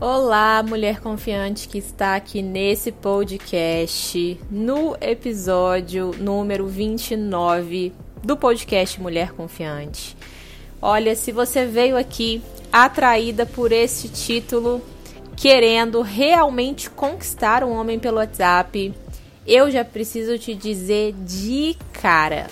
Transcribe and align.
Olá, 0.00 0.60
mulher 0.60 1.00
confiante 1.00 1.68
que 1.68 1.78
está 1.78 2.16
aqui 2.16 2.42
nesse 2.42 2.90
podcast, 2.90 4.40
no 4.50 4.96
episódio 5.00 6.10
número 6.18 6.66
29 6.66 7.92
do 8.20 8.36
podcast 8.36 9.00
Mulher 9.00 9.30
Confiante. 9.30 10.16
Olha, 10.82 11.14
se 11.14 11.30
você 11.30 11.64
veio 11.64 11.96
aqui 11.96 12.42
atraída 12.72 13.46
por 13.46 13.70
esse 13.70 14.08
título, 14.08 14.82
querendo 15.36 16.02
realmente 16.02 16.90
conquistar 16.90 17.62
um 17.62 17.70
homem 17.70 17.96
pelo 17.96 18.16
WhatsApp, 18.16 18.92
eu 19.46 19.70
já 19.70 19.84
preciso 19.84 20.36
te 20.36 20.56
dizer 20.56 21.14
de 21.20 21.76
cara. 21.92 22.48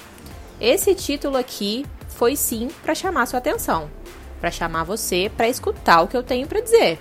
Esse 0.61 0.95
título 0.95 1.37
aqui 1.37 1.85
foi 2.07 2.37
sim 2.37 2.69
para 2.85 2.95
chamar 2.95 3.27
sua 3.27 3.41
atenção, 3.41 3.91
para 4.41 4.53
chamar 4.53 4.85
você 4.85 5.29
para 5.37 5.49
escutar 5.49 6.03
o 6.03 6.09
que 6.09 6.17
eu 6.17 6.23
tenho 6.23 6.47
para 6.47 6.61
dizer. 6.61 7.01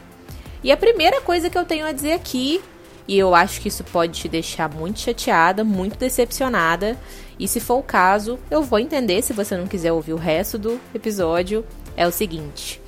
E 0.64 0.72
a 0.72 0.78
primeira 0.78 1.22
coisa 1.22 1.50
que 1.50 1.58
eu 1.58 1.66
tenho 1.66 1.86
a 1.86 1.92
dizer 1.92 2.14
aqui, 2.14 2.62
e 3.08 3.18
eu 3.18 3.34
acho 3.34 3.60
que 3.60 3.68
isso 3.68 3.84
pode 3.84 4.20
te 4.20 4.30
deixar 4.30 4.70
muito 4.70 5.00
chateada, 5.00 5.64
muito 5.64 5.98
decepcionada, 5.98 6.98
e 7.40 7.48
se 7.48 7.60
for 7.60 7.80
o 7.80 7.84
caso, 7.84 8.38
eu 8.50 8.62
vou 8.62 8.78
entender 8.78 9.22
se 9.24 9.34
você 9.34 9.58
não 9.58 9.66
quiser 9.66 9.92
ouvir 9.92 10.14
o 10.14 10.18
resto 10.18 10.60
do 10.60 10.80
episódio, 10.94 11.66
é 11.98 12.08
o 12.08 12.12
seguinte: 12.12 12.80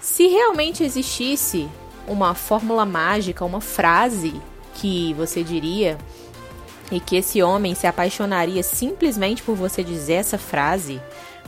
se 0.00 0.26
realmente 0.26 0.82
existisse 0.82 1.68
uma 2.08 2.34
fórmula 2.34 2.84
mágica, 2.84 3.44
uma 3.44 3.60
frase 3.60 4.34
que 4.74 5.14
você 5.14 5.42
diria 5.42 5.96
e 6.90 7.00
que 7.00 7.16
esse 7.16 7.42
homem 7.42 7.74
se 7.74 7.86
apaixonaria 7.86 8.62
simplesmente 8.62 9.42
por 9.42 9.56
você 9.56 9.82
dizer 9.82 10.14
essa 10.14 10.38
frase 10.38 11.00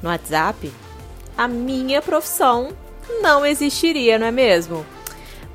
no 0.03 0.09
WhatsApp, 0.09 0.73
a 1.37 1.47
minha 1.47 2.01
profissão 2.03 2.71
não 3.21 3.45
existiria, 3.45 4.19
não 4.19 4.27
é 4.27 4.33
mesmo? 4.33 4.85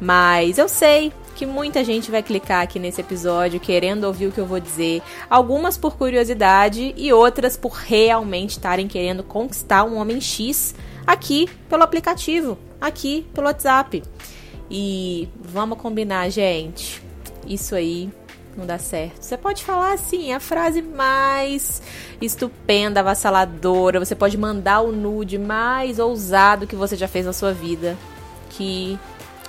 Mas 0.04 0.58
eu 0.58 0.68
sei 0.68 1.14
que 1.34 1.46
muita 1.46 1.82
gente 1.82 2.12
vai 2.12 2.22
clicar 2.22 2.62
aqui 2.62 2.78
nesse 2.78 3.00
episódio 3.00 3.58
querendo 3.58 4.04
ouvir 4.04 4.28
o 4.28 4.32
que 4.34 4.40
eu 4.40 4.46
vou 4.46 4.60
dizer, 4.60 5.02
algumas 5.30 5.78
por 5.78 5.96
curiosidade 5.96 6.94
e 6.98 7.14
outras 7.14 7.56
por 7.56 7.72
realmente 7.72 8.52
estarem 8.52 8.86
querendo 8.86 9.24
conquistar 9.24 9.86
um 9.86 9.96
homem 9.96 10.20
X 10.20 10.76
aqui 11.08 11.50
pelo 11.70 11.84
aplicativo, 11.84 12.58
aqui 12.82 13.26
pelo 13.34 13.48
WhatsApp. 13.48 14.04
E 14.70 15.30
vamos 15.40 15.78
combinar, 15.78 16.30
gente. 16.30 17.02
Isso 17.48 17.74
aí 17.74 18.10
não 18.58 18.66
dá 18.66 18.78
certo. 18.78 19.22
Você 19.22 19.38
pode 19.38 19.64
falar 19.64 19.94
assim, 19.94 20.34
a 20.34 20.40
frase 20.42 20.82
mais 20.82 21.82
estupenda, 22.22 23.00
avassaladora, 23.00 24.00
você 24.00 24.16
pode 24.16 24.38
mandar 24.38 24.82
o 24.82 24.92
nude 24.92 25.38
mais 25.38 25.98
ousado 25.98 26.68
que 26.68 26.76
você 26.76 26.98
já 26.98 27.08
fez 27.08 27.26
na 27.26 27.32
sua 27.32 27.54
vida, 27.54 27.98
que 28.50 29.00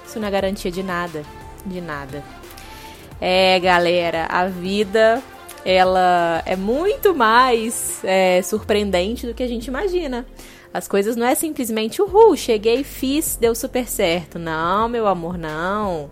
isso 0.06 0.20
não 0.20 0.28
é 0.28 0.30
garantia 0.30 0.70
de 0.70 0.82
nada, 0.82 1.22
de 1.64 1.80
nada. 1.80 2.22
É, 3.20 3.58
galera, 3.58 4.26
a 4.26 4.46
vida 4.46 5.22
ela 5.64 6.42
é 6.44 6.56
muito 6.56 7.14
mais 7.14 8.00
é, 8.04 8.42
surpreendente 8.42 9.26
do 9.26 9.34
que 9.34 9.42
a 9.42 9.48
gente 9.48 9.66
imagina. 9.66 10.26
As 10.72 10.88
coisas 10.88 11.14
não 11.14 11.26
é 11.26 11.34
simplesmente, 11.34 12.02
uhul, 12.02 12.36
cheguei, 12.36 12.82
fiz, 12.82 13.36
deu 13.40 13.54
super 13.54 13.88
certo. 13.88 14.38
Não, 14.38 14.88
meu 14.88 15.06
amor, 15.06 15.38
não. 15.38 16.10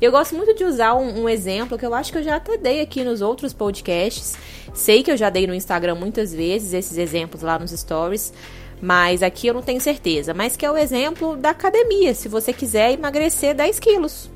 Eu 0.00 0.12
gosto 0.12 0.36
muito 0.36 0.54
de 0.54 0.64
usar 0.64 0.94
um, 0.94 1.24
um, 1.24 1.28
exemplo 1.28 1.76
que 1.76 1.84
eu 1.84 1.92
acho 1.92 2.12
que 2.12 2.18
eu 2.18 2.22
já 2.22 2.36
até 2.36 2.56
dei 2.56 2.80
aqui 2.80 3.02
nos 3.02 3.20
outros 3.20 3.52
podcasts. 3.52 4.36
Sei 4.72 5.02
que 5.02 5.10
eu 5.10 5.16
já 5.16 5.30
dei 5.30 5.46
no 5.46 5.54
Instagram 5.54 5.96
muitas 5.96 6.32
vezes 6.32 6.72
esses 6.72 6.96
exemplos 6.96 7.42
lá 7.42 7.58
nos 7.58 7.72
stories 7.72 8.32
mas 8.80 9.22
aqui 9.22 9.46
eu 9.46 9.54
não 9.54 9.62
tenho 9.62 9.80
certeza. 9.80 10.34
Mas 10.34 10.56
que 10.56 10.64
é 10.64 10.70
o 10.70 10.76
exemplo 10.76 11.36
da 11.36 11.50
academia, 11.50 12.14
se 12.14 12.28
você 12.28 12.52
quiser 12.52 12.92
emagrecer 12.92 13.54
10 13.54 13.78
quilos. 13.78 14.30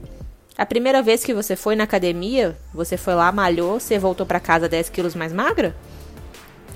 A 0.56 0.66
primeira 0.66 1.00
vez 1.02 1.24
que 1.24 1.32
você 1.32 1.54
foi 1.54 1.76
na 1.76 1.84
academia, 1.84 2.56
você 2.74 2.96
foi 2.96 3.14
lá, 3.14 3.30
malhou, 3.30 3.78
você 3.78 3.98
voltou 3.98 4.26
para 4.26 4.40
casa 4.40 4.68
10 4.68 4.88
quilos 4.88 5.14
mais 5.14 5.32
magra? 5.32 5.74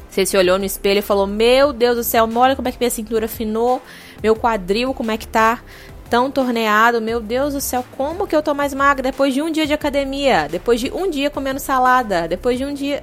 Você 0.09 0.27
se 0.27 0.37
olhou 0.37 0.59
no 0.59 0.65
espelho 0.65 0.99
e 0.99 1.03
falou: 1.03 1.27
Meu 1.27 1.73
Deus 1.73 1.97
do 1.97 2.05
céu, 2.05 2.29
olha 2.37 2.55
como 2.55 2.69
é 2.69 2.73
que 2.73 2.79
minha 2.79 2.91
cintura 2.91 3.25
afinou, 3.25 3.83
meu 4.23 4.37
quadril, 4.37 4.95
como 4.95 5.11
é 5.11 5.17
que 5.17 5.27
tá 5.27 5.61
tão 6.09 6.31
torneado, 6.31 7.01
meu 7.01 7.19
Deus 7.19 7.55
do 7.55 7.61
céu, 7.61 7.83
como 7.97 8.27
que 8.27 8.37
eu 8.37 8.43
tô 8.43 8.53
mais 8.53 8.75
magra 8.75 9.03
depois 9.11 9.33
de 9.33 9.41
um 9.41 9.51
dia 9.51 9.67
de 9.67 9.73
academia, 9.73 10.47
depois 10.51 10.79
de 10.79 10.93
um 10.93 11.09
dia 11.09 11.31
comendo 11.31 11.59
salada, 11.59 12.29
depois 12.29 12.59
de 12.59 12.67
um 12.67 12.75
dia. 12.75 13.03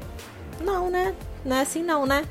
Não, 0.64 0.92
né? 0.92 1.16
Não 1.44 1.56
é 1.56 1.62
assim, 1.62 1.82
não, 1.82 2.06
né? 2.06 2.24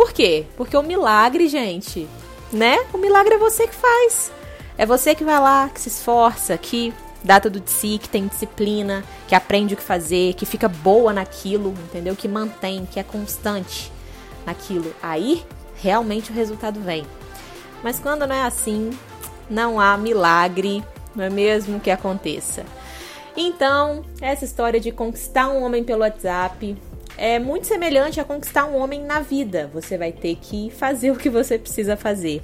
Por 0.00 0.14
quê? 0.14 0.46
Porque 0.56 0.74
o 0.74 0.82
milagre, 0.82 1.46
gente, 1.46 2.08
né? 2.50 2.78
O 2.90 2.96
milagre 2.96 3.34
é 3.34 3.38
você 3.38 3.66
que 3.66 3.74
faz. 3.74 4.32
É 4.78 4.86
você 4.86 5.14
que 5.14 5.22
vai 5.22 5.38
lá, 5.38 5.68
que 5.68 5.78
se 5.78 5.90
esforça, 5.90 6.56
que 6.56 6.90
dá 7.22 7.38
tudo 7.38 7.60
de 7.60 7.70
si, 7.70 7.98
que 8.02 8.08
tem 8.08 8.26
disciplina, 8.26 9.04
que 9.28 9.34
aprende 9.34 9.74
o 9.74 9.76
que 9.76 9.82
fazer, 9.82 10.32
que 10.32 10.46
fica 10.46 10.70
boa 10.70 11.12
naquilo, 11.12 11.74
entendeu? 11.84 12.16
Que 12.16 12.26
mantém, 12.26 12.88
que 12.90 12.98
é 12.98 13.02
constante 13.02 13.92
naquilo. 14.46 14.90
Aí, 15.02 15.44
realmente 15.74 16.30
o 16.30 16.34
resultado 16.34 16.80
vem. 16.80 17.04
Mas 17.82 17.98
quando 17.98 18.26
não 18.26 18.34
é 18.34 18.44
assim, 18.44 18.88
não 19.50 19.78
há 19.78 19.98
milagre, 19.98 20.82
não 21.14 21.24
é 21.24 21.28
mesmo 21.28 21.78
que 21.78 21.90
aconteça. 21.90 22.64
Então, 23.36 24.02
essa 24.18 24.46
história 24.46 24.80
de 24.80 24.92
conquistar 24.92 25.50
um 25.50 25.62
homem 25.62 25.84
pelo 25.84 26.00
WhatsApp 26.00 26.74
é 27.20 27.38
muito 27.38 27.66
semelhante 27.66 28.18
a 28.18 28.24
conquistar 28.24 28.64
um 28.64 28.76
homem 28.76 29.02
na 29.02 29.20
vida. 29.20 29.70
Você 29.74 29.98
vai 29.98 30.10
ter 30.10 30.36
que 30.36 30.70
fazer 30.70 31.10
o 31.12 31.16
que 31.16 31.28
você 31.28 31.58
precisa 31.58 31.94
fazer. 31.94 32.42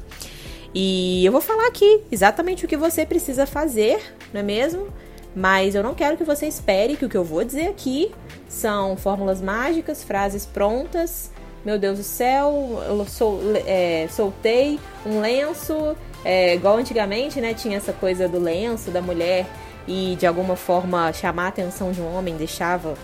E 0.75 1.25
eu 1.25 1.33
vou 1.33 1.41
falar 1.41 1.67
aqui 1.67 2.03
exatamente 2.13 2.67
o 2.67 2.69
que 2.69 2.77
você 2.77 3.07
precisa 3.07 3.47
fazer, 3.47 4.15
não 4.35 4.41
é 4.41 4.45
mesmo? 4.45 4.89
Mas 5.35 5.75
eu 5.75 5.83
não 5.83 5.95
quero 5.95 6.19
que 6.19 6.25
você 6.25 6.47
espere 6.47 6.97
que 6.97 7.07
o 7.07 7.09
que 7.09 7.17
eu 7.17 7.25
vou 7.25 7.43
dizer 7.43 7.69
aqui 7.69 8.13
são 8.49 8.97
fórmulas 8.97 9.41
mágicas, 9.41 10.05
frases 10.05 10.45
prontas. 10.45 11.31
Meu 11.65 11.79
Deus 11.79 11.99
do 11.99 12.05
céu, 12.05 12.83
eu 12.87 13.07
sol, 13.07 13.41
é, 13.67 14.07
soltei 14.11 14.79
um 15.07 15.21
lenço, 15.21 15.97
é, 16.23 16.55
igual 16.55 16.77
antigamente, 16.77 17.41
né? 17.41 17.55
Tinha 17.55 17.79
essa 17.79 17.93
coisa 17.95 18.29
do 18.29 18.39
lenço 18.39 18.91
da 18.91 19.01
mulher 19.01 19.47
e 19.89 20.17
de 20.19 20.27
alguma 20.27 20.57
forma 20.57 21.13
chamar 21.13 21.47
a 21.47 21.49
atenção 21.49 21.93
de 21.93 22.01
um 22.01 22.15
homem 22.15 22.37
deixava 22.37 22.95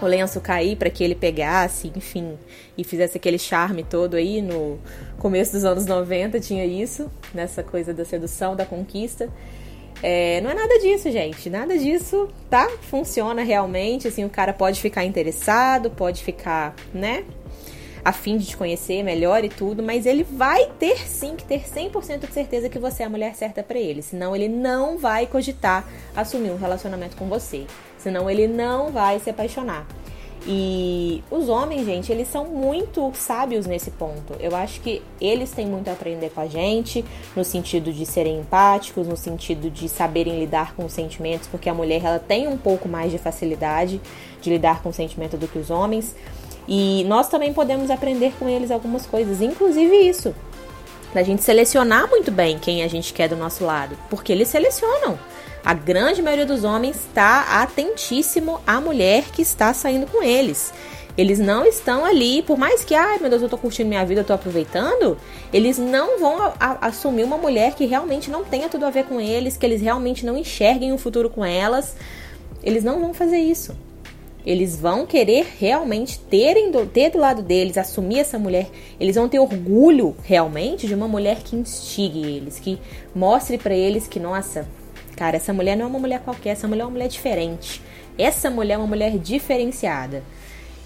o 0.00 0.06
lenço 0.06 0.40
cair 0.40 0.76
para 0.76 0.90
que 0.90 1.04
ele 1.04 1.14
pegasse, 1.14 1.92
enfim, 1.94 2.38
e 2.76 2.84
fizesse 2.84 3.16
aquele 3.16 3.38
charme 3.38 3.84
todo 3.84 4.14
aí 4.14 4.40
no 4.40 4.78
começo 5.18 5.52
dos 5.52 5.64
anos 5.64 5.86
90 5.86 6.40
tinha 6.40 6.64
isso, 6.64 7.10
nessa 7.34 7.62
coisa 7.62 7.92
da 7.92 8.04
sedução, 8.04 8.56
da 8.56 8.64
conquista. 8.64 9.28
É, 10.02 10.40
não 10.40 10.50
é 10.50 10.54
nada 10.54 10.78
disso, 10.78 11.10
gente. 11.10 11.50
Nada 11.50 11.76
disso, 11.76 12.28
tá? 12.48 12.68
Funciona 12.82 13.42
realmente. 13.42 14.08
Assim, 14.08 14.24
o 14.24 14.30
cara 14.30 14.52
pode 14.52 14.80
ficar 14.80 15.04
interessado, 15.04 15.90
pode 15.90 16.22
ficar, 16.22 16.74
né? 16.92 17.24
A 18.02 18.12
fim 18.12 18.38
de 18.38 18.46
te 18.46 18.56
conhecer 18.56 19.02
melhor 19.02 19.44
e 19.44 19.50
tudo, 19.50 19.82
mas 19.82 20.06
ele 20.06 20.24
vai 20.24 20.70
ter 20.78 20.96
sim 21.06 21.36
que 21.36 21.44
ter 21.44 21.64
100% 21.64 22.26
de 22.26 22.32
certeza 22.32 22.70
que 22.70 22.78
você 22.78 23.02
é 23.02 23.06
a 23.06 23.10
mulher 23.10 23.34
certa 23.34 23.62
para 23.62 23.78
ele. 23.78 24.00
Senão, 24.00 24.34
ele 24.34 24.48
não 24.48 24.96
vai 24.96 25.26
cogitar 25.26 25.86
assumir 26.16 26.50
um 26.50 26.56
relacionamento 26.56 27.14
com 27.14 27.28
você. 27.28 27.66
Senão 28.02 28.28
ele 28.30 28.48
não 28.48 28.90
vai 28.90 29.18
se 29.20 29.30
apaixonar. 29.30 29.86
E 30.46 31.22
os 31.30 31.50
homens, 31.50 31.84
gente, 31.84 32.10
eles 32.10 32.26
são 32.28 32.46
muito 32.46 33.12
sábios 33.14 33.66
nesse 33.66 33.90
ponto. 33.90 34.34
Eu 34.40 34.56
acho 34.56 34.80
que 34.80 35.02
eles 35.20 35.50
têm 35.50 35.66
muito 35.66 35.88
a 35.88 35.92
aprender 35.92 36.30
com 36.30 36.40
a 36.40 36.46
gente, 36.46 37.04
no 37.36 37.44
sentido 37.44 37.92
de 37.92 38.06
serem 38.06 38.40
empáticos, 38.40 39.06
no 39.06 39.18
sentido 39.18 39.70
de 39.70 39.86
saberem 39.88 40.38
lidar 40.38 40.74
com 40.74 40.86
os 40.86 40.92
sentimentos, 40.92 41.46
porque 41.46 41.68
a 41.68 41.74
mulher 41.74 42.02
ela 42.02 42.18
tem 42.18 42.48
um 42.48 42.56
pouco 42.56 42.88
mais 42.88 43.12
de 43.12 43.18
facilidade 43.18 44.00
de 44.40 44.50
lidar 44.50 44.82
com 44.82 44.88
o 44.88 44.92
sentimento 44.94 45.36
do 45.36 45.46
que 45.46 45.58
os 45.58 45.70
homens. 45.70 46.16
E 46.66 47.04
nós 47.04 47.28
também 47.28 47.52
podemos 47.52 47.90
aprender 47.90 48.32
com 48.38 48.48
eles 48.48 48.70
algumas 48.70 49.04
coisas, 49.04 49.42
inclusive 49.42 49.94
isso, 49.94 50.34
da 51.12 51.22
gente 51.22 51.42
selecionar 51.42 52.08
muito 52.08 52.30
bem 52.30 52.58
quem 52.58 52.82
a 52.82 52.88
gente 52.88 53.12
quer 53.12 53.28
do 53.28 53.36
nosso 53.36 53.64
lado, 53.64 53.94
porque 54.08 54.32
eles 54.32 54.48
selecionam. 54.48 55.18
A 55.64 55.74
grande 55.74 56.22
maioria 56.22 56.46
dos 56.46 56.64
homens 56.64 56.96
está 56.96 57.62
atentíssimo 57.62 58.60
à 58.66 58.80
mulher 58.80 59.24
que 59.30 59.42
está 59.42 59.74
saindo 59.74 60.06
com 60.06 60.22
eles. 60.22 60.72
Eles 61.18 61.38
não 61.38 61.66
estão 61.66 62.04
ali, 62.04 62.42
por 62.42 62.56
mais 62.56 62.82
que, 62.82 62.94
ai 62.94 63.18
meu 63.18 63.28
Deus, 63.28 63.42
eu 63.42 63.48
tô 63.48 63.58
curtindo 63.58 63.88
minha 63.88 64.04
vida, 64.06 64.22
eu 64.22 64.24
tô 64.24 64.32
aproveitando, 64.32 65.18
eles 65.52 65.76
não 65.76 66.18
vão 66.18 66.40
a, 66.40 66.54
a, 66.58 66.86
assumir 66.86 67.24
uma 67.24 67.36
mulher 67.36 67.74
que 67.74 67.84
realmente 67.84 68.30
não 68.30 68.44
tenha 68.44 68.68
tudo 68.68 68.86
a 68.86 68.90
ver 68.90 69.04
com 69.04 69.20
eles, 69.20 69.56
que 69.56 69.66
eles 69.66 69.82
realmente 69.82 70.24
não 70.24 70.36
enxerguem 70.36 70.92
um 70.92 70.98
futuro 70.98 71.28
com 71.28 71.44
elas. 71.44 71.94
Eles 72.62 72.82
não 72.82 73.00
vão 73.00 73.12
fazer 73.12 73.38
isso. 73.38 73.76
Eles 74.46 74.76
vão 74.76 75.04
querer 75.04 75.46
realmente 75.58 76.18
terem 76.18 76.70
do, 76.70 76.86
ter 76.86 77.10
do 77.10 77.18
lado 77.18 77.42
deles, 77.42 77.76
assumir 77.76 78.20
essa 78.20 78.38
mulher. 78.38 78.70
Eles 78.98 79.16
vão 79.16 79.28
ter 79.28 79.38
orgulho 79.38 80.16
realmente 80.22 80.86
de 80.86 80.94
uma 80.94 81.06
mulher 81.06 81.42
que 81.42 81.54
instigue 81.54 82.24
eles, 82.24 82.58
que 82.58 82.78
mostre 83.14 83.58
para 83.58 83.74
eles 83.74 84.08
que, 84.08 84.18
nossa, 84.18 84.66
cara, 85.20 85.36
essa 85.36 85.52
mulher 85.52 85.76
não 85.76 85.84
é 85.84 85.88
uma 85.88 85.98
mulher 85.98 86.20
qualquer, 86.20 86.52
essa 86.52 86.66
mulher 86.66 86.80
é 86.80 86.84
uma 86.86 86.92
mulher 86.92 87.08
diferente. 87.08 87.82
Essa 88.16 88.48
mulher 88.48 88.74
é 88.74 88.78
uma 88.78 88.86
mulher 88.86 89.18
diferenciada. 89.18 90.22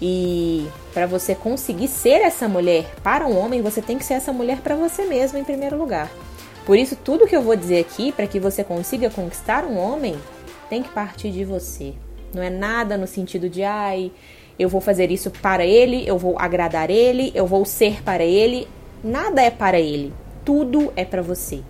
E 0.01 0.67
para 0.93 1.05
você 1.05 1.33
conseguir 1.33 1.87
ser 1.87 2.19
essa 2.19 2.45
mulher 2.45 2.83
para 3.01 3.25
um 3.25 3.39
homem, 3.39 3.61
você 3.61 3.81
tem 3.81 3.97
que 3.97 4.03
ser 4.03 4.15
essa 4.15 4.33
mulher 4.33 4.57
para 4.57 4.75
você 4.75 5.05
mesmo 5.05 5.39
em 5.39 5.45
primeiro 5.45 5.77
lugar. 5.77 6.11
Por 6.65 6.77
isso, 6.77 6.97
tudo 6.97 7.25
que 7.25 7.33
eu 7.33 7.41
vou 7.41 7.55
dizer 7.55 7.79
aqui, 7.79 8.11
para 8.11 8.27
que 8.27 8.37
você 8.37 8.61
consiga 8.61 9.09
conquistar 9.09 9.63
um 9.63 9.77
homem, 9.77 10.17
tem 10.69 10.83
que 10.83 10.89
partir 10.89 11.31
de 11.31 11.45
você. 11.45 11.93
Não 12.33 12.43
é 12.43 12.49
nada 12.49 12.97
no 12.97 13.07
sentido 13.07 13.47
de, 13.47 13.63
ai, 13.63 14.11
eu 14.59 14.67
vou 14.67 14.81
fazer 14.81 15.11
isso 15.11 15.31
para 15.31 15.65
ele, 15.65 16.05
eu 16.05 16.17
vou 16.17 16.37
agradar 16.37 16.89
ele, 16.89 17.31
eu 17.33 17.47
vou 17.47 17.63
ser 17.63 18.03
para 18.03 18.25
ele. 18.25 18.67
Nada 19.01 19.41
é 19.41 19.49
para 19.49 19.79
ele. 19.79 20.11
Tudo 20.43 20.91
é 20.97 21.05
para 21.05 21.21
você. 21.21 21.63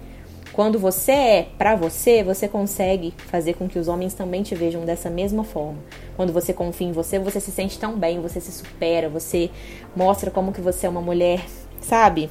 Quando 0.55 0.79
você 0.79 1.11
é 1.11 1.47
para 1.57 1.75
você, 1.75 2.23
você 2.23 2.47
consegue 2.47 3.13
fazer 3.27 3.55
com 3.55 3.67
que 3.67 3.77
os 3.77 3.89
homens 3.89 4.13
também 4.13 4.41
te 4.41 4.55
vejam 4.55 4.85
dessa 4.85 5.09
mesma 5.09 5.43
forma. 5.43 5.79
Quando 6.15 6.31
você 6.31 6.53
confia 6.53 6.87
em 6.87 6.93
você, 6.93 7.19
você 7.19 7.41
se 7.41 7.51
sente 7.51 7.77
tão 7.77 7.97
bem, 7.97 8.21
você 8.21 8.39
se 8.39 8.53
supera, 8.53 9.09
você 9.09 9.51
mostra 9.93 10.31
como 10.31 10.53
que 10.53 10.61
você 10.61 10.87
é 10.87 10.89
uma 10.89 11.01
mulher, 11.01 11.45
sabe? 11.81 12.29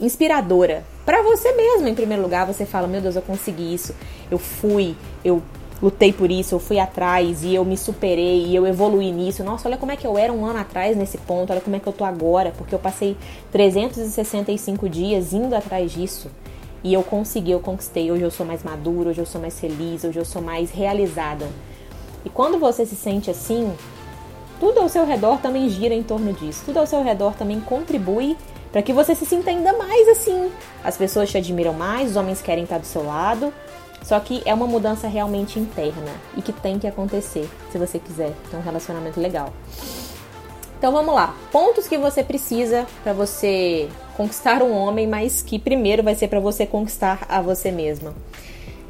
Inspiradora. 0.00 0.82
Para 1.04 1.22
você 1.22 1.52
mesmo, 1.52 1.86
em 1.86 1.94
primeiro 1.94 2.24
lugar, 2.24 2.44
você 2.44 2.66
fala: 2.66 2.88
"Meu 2.88 3.00
Deus, 3.00 3.14
eu 3.14 3.22
consegui 3.22 3.72
isso. 3.72 3.94
Eu 4.28 4.36
fui, 4.38 4.96
eu 5.24 5.40
lutei 5.80 6.12
por 6.12 6.28
isso, 6.28 6.56
eu 6.56 6.58
fui 6.58 6.80
atrás 6.80 7.44
e 7.44 7.54
eu 7.54 7.64
me 7.64 7.78
superei 7.78 8.46
e 8.46 8.56
eu 8.56 8.66
evoluí 8.66 9.12
nisso. 9.12 9.44
Nossa, 9.44 9.68
olha 9.68 9.76
como 9.76 9.92
é 9.92 9.96
que 9.96 10.08
eu 10.08 10.18
era 10.18 10.32
um 10.32 10.44
ano 10.44 10.58
atrás 10.58 10.96
nesse 10.96 11.18
ponto, 11.18 11.52
olha 11.52 11.60
como 11.60 11.76
é 11.76 11.78
que 11.78 11.86
eu 11.86 11.92
tô 11.92 12.02
agora, 12.02 12.52
porque 12.58 12.74
eu 12.74 12.80
passei 12.80 13.16
365 13.52 14.88
dias 14.88 15.32
indo 15.32 15.54
atrás 15.54 15.92
disso. 15.92 16.28
E 16.86 16.94
eu 16.94 17.02
consegui, 17.02 17.50
eu 17.50 17.58
conquistei. 17.58 18.12
Hoje 18.12 18.22
eu 18.22 18.30
sou 18.30 18.46
mais 18.46 18.62
madura, 18.62 19.10
hoje 19.10 19.20
eu 19.20 19.26
sou 19.26 19.40
mais 19.40 19.58
feliz, 19.58 20.04
hoje 20.04 20.20
eu 20.20 20.24
sou 20.24 20.40
mais 20.40 20.70
realizada. 20.70 21.48
E 22.24 22.30
quando 22.30 22.60
você 22.60 22.86
se 22.86 22.94
sente 22.94 23.28
assim, 23.28 23.74
tudo 24.60 24.78
ao 24.78 24.88
seu 24.88 25.04
redor 25.04 25.38
também 25.38 25.68
gira 25.68 25.92
em 25.92 26.04
torno 26.04 26.32
disso. 26.32 26.62
Tudo 26.64 26.78
ao 26.78 26.86
seu 26.86 27.02
redor 27.02 27.34
também 27.34 27.58
contribui 27.58 28.36
para 28.70 28.82
que 28.82 28.92
você 28.92 29.16
se 29.16 29.26
sinta 29.26 29.50
ainda 29.50 29.72
mais 29.72 30.06
assim. 30.10 30.48
As 30.84 30.96
pessoas 30.96 31.28
te 31.28 31.36
admiram 31.36 31.72
mais, 31.72 32.10
os 32.10 32.16
homens 32.16 32.40
querem 32.40 32.62
estar 32.62 32.78
do 32.78 32.86
seu 32.86 33.04
lado. 33.04 33.52
Só 34.04 34.20
que 34.20 34.40
é 34.46 34.54
uma 34.54 34.68
mudança 34.68 35.08
realmente 35.08 35.58
interna 35.58 36.12
e 36.36 36.40
que 36.40 36.52
tem 36.52 36.78
que 36.78 36.86
acontecer 36.86 37.50
se 37.72 37.78
você 37.78 37.98
quiser 37.98 38.32
ter 38.48 38.56
um 38.56 38.62
relacionamento 38.62 39.20
legal. 39.20 39.52
Então 40.78 40.92
vamos 40.92 41.12
lá. 41.12 41.34
Pontos 41.50 41.88
que 41.88 41.98
você 41.98 42.22
precisa 42.22 42.86
para 43.02 43.12
você 43.12 43.88
conquistar 44.16 44.62
um 44.62 44.72
homem, 44.72 45.06
mas 45.06 45.42
que 45.42 45.58
primeiro 45.58 46.02
vai 46.02 46.14
ser 46.14 46.28
para 46.28 46.40
você 46.40 46.66
conquistar 46.66 47.26
a 47.28 47.40
você 47.40 47.70
mesma. 47.70 48.14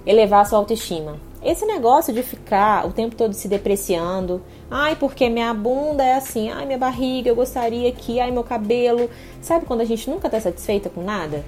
Elevar 0.06 0.42
a 0.42 0.44
sua 0.44 0.58
autoestima. 0.58 1.18
Esse 1.42 1.64
negócio 1.64 2.12
de 2.12 2.22
ficar 2.22 2.86
o 2.86 2.92
tempo 2.92 3.14
todo 3.14 3.32
se 3.32 3.48
depreciando, 3.48 4.42
ai, 4.70 4.96
porque 4.96 5.28
minha 5.28 5.52
bunda 5.52 6.04
é 6.04 6.14
assim, 6.14 6.50
ai, 6.50 6.66
minha 6.66 6.78
barriga, 6.78 7.28
eu 7.28 7.36
gostaria 7.36 7.90
que, 7.92 8.18
ai, 8.18 8.30
meu 8.30 8.42
cabelo. 8.42 9.10
Sabe 9.40 9.66
quando 9.66 9.80
a 9.80 9.84
gente 9.84 10.08
nunca 10.08 10.28
tá 10.28 10.40
satisfeita 10.40 10.88
com 10.88 11.02
nada? 11.02 11.44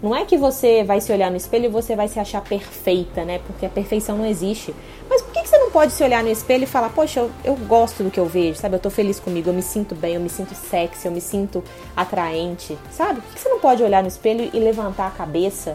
Não 0.00 0.14
é 0.14 0.24
que 0.24 0.36
você 0.36 0.84
vai 0.84 1.00
se 1.00 1.12
olhar 1.12 1.30
no 1.30 1.36
espelho 1.36 1.64
e 1.64 1.68
você 1.68 1.96
vai 1.96 2.06
se 2.06 2.20
achar 2.20 2.40
perfeita, 2.40 3.24
né? 3.24 3.40
Porque 3.46 3.66
a 3.66 3.68
perfeição 3.68 4.16
não 4.16 4.26
existe. 4.26 4.72
Mas 5.10 5.22
por 5.22 5.32
que, 5.32 5.44
você 5.44 5.58
não 5.58 5.70
pode 5.70 5.92
se 5.92 6.04
olhar 6.04 6.22
no 6.22 6.30
espelho 6.30 6.64
e 6.64 6.66
falar, 6.66 6.90
poxa, 6.90 7.20
eu, 7.20 7.30
eu 7.44 7.56
gosto 7.56 8.04
do 8.04 8.10
que 8.10 8.20
eu 8.20 8.26
vejo, 8.26 8.60
sabe? 8.60 8.76
Eu 8.76 8.80
tô 8.80 8.90
feliz 8.90 9.18
comigo, 9.18 9.50
eu 9.50 9.54
me 9.54 9.62
sinto 9.62 9.94
bem, 9.94 10.14
eu 10.14 10.20
me 10.20 10.28
sinto 10.28 10.54
sexy, 10.54 11.06
eu 11.06 11.12
me 11.12 11.20
sinto 11.20 11.64
atraente, 11.96 12.78
sabe? 12.92 13.20
Por 13.20 13.34
que 13.34 13.40
você 13.40 13.48
não 13.48 13.58
pode 13.58 13.82
olhar 13.82 14.02
no 14.02 14.08
espelho 14.08 14.48
e 14.52 14.60
levantar 14.60 15.08
a 15.08 15.10
cabeça 15.10 15.74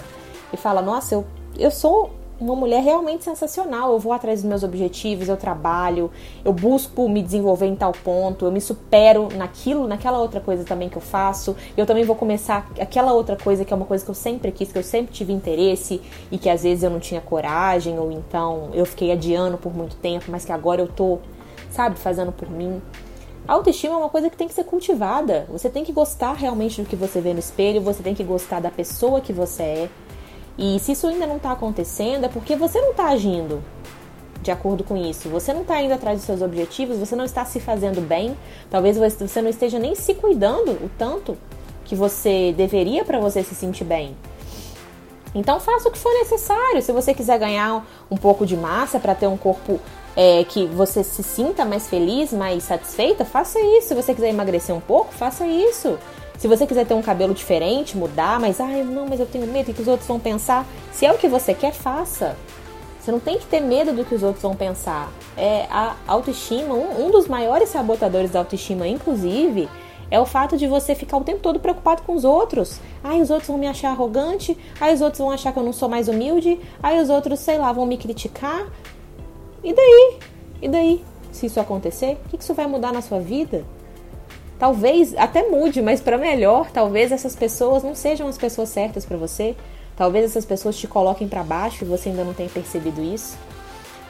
e 0.53 0.57
falar, 0.57 0.81
nossa, 0.81 1.15
eu, 1.15 1.25
eu 1.57 1.71
sou 1.71 2.11
uma 2.39 2.55
mulher 2.55 2.81
realmente 2.81 3.23
sensacional. 3.23 3.91
Eu 3.91 3.99
vou 3.99 4.13
atrás 4.13 4.41
dos 4.41 4.49
meus 4.49 4.63
objetivos, 4.63 5.29
eu 5.29 5.37
trabalho, 5.37 6.11
eu 6.43 6.51
busco 6.51 7.07
me 7.07 7.21
desenvolver 7.21 7.65
em 7.65 7.75
tal 7.75 7.91
ponto, 7.91 8.45
eu 8.45 8.51
me 8.51 8.61
supero 8.61 9.29
naquilo, 9.35 9.87
naquela 9.87 10.19
outra 10.19 10.39
coisa 10.39 10.63
também 10.63 10.89
que 10.89 10.97
eu 10.97 11.01
faço. 11.01 11.55
Eu 11.77 11.85
também 11.85 12.03
vou 12.03 12.15
começar 12.15 12.67
aquela 12.79 13.13
outra 13.13 13.35
coisa 13.35 13.63
que 13.63 13.73
é 13.73 13.75
uma 13.75 13.85
coisa 13.85 14.03
que 14.03 14.11
eu 14.11 14.15
sempre 14.15 14.51
quis, 14.51 14.71
que 14.71 14.77
eu 14.77 14.83
sempre 14.83 15.13
tive 15.13 15.33
interesse 15.33 16.01
e 16.31 16.37
que 16.37 16.49
às 16.49 16.63
vezes 16.63 16.83
eu 16.83 16.89
não 16.89 16.99
tinha 16.99 17.21
coragem 17.21 17.97
ou 17.99 18.11
então 18.11 18.69
eu 18.73 18.85
fiquei 18.85 19.11
adiando 19.11 19.57
por 19.57 19.75
muito 19.75 19.95
tempo, 19.97 20.25
mas 20.29 20.45
que 20.45 20.51
agora 20.51 20.81
eu 20.81 20.87
tô, 20.87 21.19
sabe, 21.71 21.97
fazendo 21.97 22.31
por 22.31 22.49
mim. 22.49 22.81
A 23.45 23.53
autoestima 23.53 23.95
é 23.95 23.97
uma 23.97 24.09
coisa 24.09 24.29
que 24.29 24.37
tem 24.37 24.47
que 24.47 24.53
ser 24.53 24.63
cultivada. 24.63 25.45
Você 25.51 25.69
tem 25.69 25.83
que 25.83 25.91
gostar 25.91 26.31
realmente 26.31 26.81
do 26.81 26.87
que 26.87 26.95
você 26.95 27.19
vê 27.19 27.33
no 27.33 27.39
espelho, 27.39 27.81
você 27.81 28.01
tem 28.01 28.15
que 28.15 28.23
gostar 28.23 28.61
da 28.61 28.71
pessoa 28.71 29.19
que 29.19 29.33
você 29.33 29.63
é. 29.63 29.89
E 30.57 30.79
se 30.79 30.91
isso 30.91 31.07
ainda 31.07 31.25
não 31.25 31.37
está 31.37 31.51
acontecendo, 31.51 32.25
é 32.25 32.29
porque 32.29 32.55
você 32.55 32.79
não 32.79 32.91
está 32.91 33.07
agindo 33.07 33.63
de 34.41 34.51
acordo 34.51 34.83
com 34.83 34.95
isso. 34.95 35.29
Você 35.29 35.53
não 35.53 35.61
está 35.61 35.81
indo 35.81 35.93
atrás 35.93 36.17
dos 36.17 36.25
seus 36.25 36.41
objetivos, 36.41 36.97
você 36.97 37.15
não 37.15 37.25
está 37.25 37.45
se 37.45 37.59
fazendo 37.59 38.01
bem, 38.01 38.37
talvez 38.69 38.97
você 38.97 39.41
não 39.41 39.49
esteja 39.49 39.79
nem 39.79 39.95
se 39.95 40.13
cuidando 40.13 40.71
o 40.71 40.91
tanto 40.97 41.37
que 41.85 41.95
você 41.95 42.53
deveria 42.55 43.03
para 43.03 43.19
você 43.19 43.43
se 43.43 43.55
sentir 43.55 43.83
bem. 43.83 44.15
Então 45.35 45.59
faça 45.59 45.89
o 45.89 45.91
que 45.91 45.97
for 45.97 46.13
necessário. 46.13 46.81
Se 46.81 46.91
você 46.91 47.13
quiser 47.13 47.39
ganhar 47.39 47.85
um 48.11 48.17
pouco 48.17 48.45
de 48.45 48.55
massa 48.55 48.99
para 48.99 49.15
ter 49.15 49.27
um 49.27 49.37
corpo 49.37 49.79
é, 50.15 50.43
que 50.43 50.67
você 50.67 51.03
se 51.03 51.23
sinta 51.23 51.65
mais 51.65 51.87
feliz, 51.87 52.31
mais 52.31 52.63
satisfeita, 52.63 53.25
faça 53.25 53.59
isso. 53.59 53.87
Se 53.87 53.95
você 53.95 54.13
quiser 54.13 54.29
emagrecer 54.29 54.75
um 54.75 54.79
pouco, 54.79 55.11
faça 55.11 55.47
isso. 55.47 55.97
Se 56.43 56.47
você 56.49 56.67
quiser 56.67 56.85
ter 56.85 56.93
um 56.93 57.01
cabelo 57.01 57.33
diferente, 57.33 57.95
mudar, 57.95 58.37
mas 58.37 58.59
ai, 58.59 58.83
não, 58.83 59.07
mas 59.07 59.17
eu 59.17 59.25
tenho 59.25 59.47
medo 59.47 59.73
que 59.73 59.81
os 59.81 59.87
outros 59.87 60.05
vão 60.05 60.19
pensar. 60.19 60.67
Se 60.91 61.05
é 61.05 61.09
o 61.13 61.17
que 61.17 61.29
você 61.29 61.53
quer, 61.53 61.71
faça. 61.71 62.35
Você 62.99 63.13
não 63.13 63.19
tem 63.21 63.37
que 63.37 63.45
ter 63.45 63.61
medo 63.61 63.93
do 63.93 64.03
que 64.03 64.13
os 64.13 64.21
outros 64.21 64.43
vão 64.43 64.53
pensar. 64.53 65.09
É 65.37 65.65
a 65.69 65.95
autoestima, 66.05 66.73
um, 66.73 67.05
um 67.05 67.11
dos 67.11 67.29
maiores 67.29 67.69
sabotadores 67.69 68.29
da 68.29 68.39
autoestima, 68.39 68.85
inclusive, 68.85 69.69
é 70.11 70.19
o 70.19 70.25
fato 70.25 70.57
de 70.57 70.67
você 70.67 70.93
ficar 70.93 71.15
o 71.15 71.23
tempo 71.23 71.39
todo 71.39 71.61
preocupado 71.61 72.01
com 72.01 72.13
os 72.13 72.25
outros. 72.25 72.77
Ai, 73.01 73.21
os 73.21 73.29
outros 73.29 73.47
vão 73.47 73.57
me 73.57 73.67
achar 73.67 73.91
arrogante, 73.91 74.57
ai, 74.81 74.93
os 74.93 74.99
outros 74.99 75.19
vão 75.19 75.31
achar 75.31 75.53
que 75.53 75.59
eu 75.59 75.63
não 75.63 75.71
sou 75.71 75.87
mais 75.87 76.09
humilde, 76.09 76.59
ai, 76.83 76.99
os 76.99 77.09
outros, 77.09 77.39
sei 77.39 77.57
lá, 77.57 77.71
vão 77.71 77.85
me 77.85 77.95
criticar. 77.95 78.67
E 79.63 79.71
daí? 79.71 80.19
E 80.61 80.67
daí? 80.67 81.05
Se 81.31 81.45
isso 81.45 81.57
acontecer, 81.61 82.17
o 82.25 82.27
que 82.27 82.43
isso 82.43 82.53
vai 82.53 82.67
mudar 82.67 82.91
na 82.91 83.01
sua 83.01 83.21
vida? 83.21 83.63
Talvez 84.63 85.13
até 85.17 85.49
mude, 85.49 85.81
mas 85.81 85.99
para 85.99 86.17
melhor, 86.17 86.71
talvez 86.71 87.11
essas 87.11 87.35
pessoas 87.35 87.83
não 87.83 87.93
sejam 87.93 88.29
as 88.29 88.37
pessoas 88.37 88.69
certas 88.69 89.03
para 89.03 89.17
você. 89.17 89.57
Talvez 89.93 90.23
essas 90.23 90.45
pessoas 90.45 90.77
te 90.77 90.87
coloquem 90.87 91.27
para 91.27 91.43
baixo 91.43 91.83
e 91.83 91.85
você 91.85 92.07
ainda 92.07 92.23
não 92.23 92.33
tenha 92.33 92.47
percebido 92.47 93.03
isso. 93.03 93.37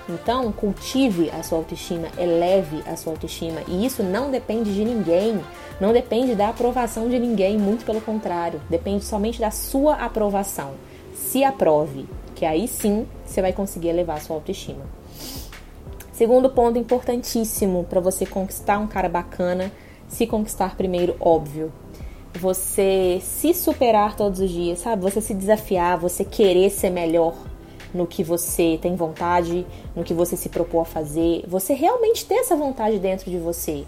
Então, 0.08 0.52
cultive 0.52 1.32
a 1.32 1.42
sua 1.42 1.58
autoestima, 1.58 2.08
eleve 2.20 2.84
a 2.86 2.96
sua 2.96 3.14
autoestima. 3.14 3.62
E 3.68 3.84
isso 3.84 4.04
não 4.04 4.30
depende 4.30 4.72
de 4.76 4.86
ninguém, 4.86 5.42
não 5.82 5.92
depende 5.92 6.36
da 6.36 6.50
aprovação 6.50 7.10
de 7.10 7.18
ninguém, 7.18 7.58
muito 7.58 7.84
pelo 7.84 8.00
contrário, 8.00 8.62
depende 8.70 9.04
somente 9.06 9.40
da 9.40 9.50
sua 9.50 9.96
aprovação. 9.96 10.74
Se 11.16 11.44
aprove, 11.44 12.06
que 12.36 12.46
aí 12.46 12.68
sim 12.68 13.08
você 13.26 13.42
vai 13.42 13.54
conseguir 13.54 13.88
elevar 13.88 14.18
a 14.18 14.22
sua 14.22 14.36
autoestima. 14.36 14.86
Segundo 16.12 16.48
ponto 16.52 16.78
importantíssimo 16.78 17.86
para 17.86 18.00
você 18.00 18.24
conquistar 18.24 18.78
um 18.78 18.86
cara 18.86 19.10
bacana 19.10 19.72
se 20.14 20.28
conquistar 20.28 20.76
primeiro, 20.76 21.16
óbvio. 21.20 21.72
Você 22.40 23.20
se 23.22 23.54
superar 23.54 24.16
todos 24.16 24.40
os 24.40 24.50
dias, 24.50 24.80
sabe? 24.80 25.02
Você 25.04 25.22
se 25.22 25.34
desafiar, 25.34 25.98
você 25.98 26.24
querer 26.26 26.70
ser 26.70 26.90
melhor 26.90 27.36
no 27.94 28.08
que 28.08 28.24
você 28.24 28.80
tem 28.82 28.96
vontade, 28.96 29.66
no 29.96 30.04
que 30.04 30.14
você 30.14 30.36
se 30.36 30.50
propôs 30.50 30.88
a 30.88 30.92
fazer. 30.92 31.44
Você 31.48 31.74
realmente 31.74 32.26
ter 32.26 32.36
essa 32.36 32.56
vontade 32.56 32.98
dentro 32.98 33.30
de 33.30 33.38
você. 33.38 33.84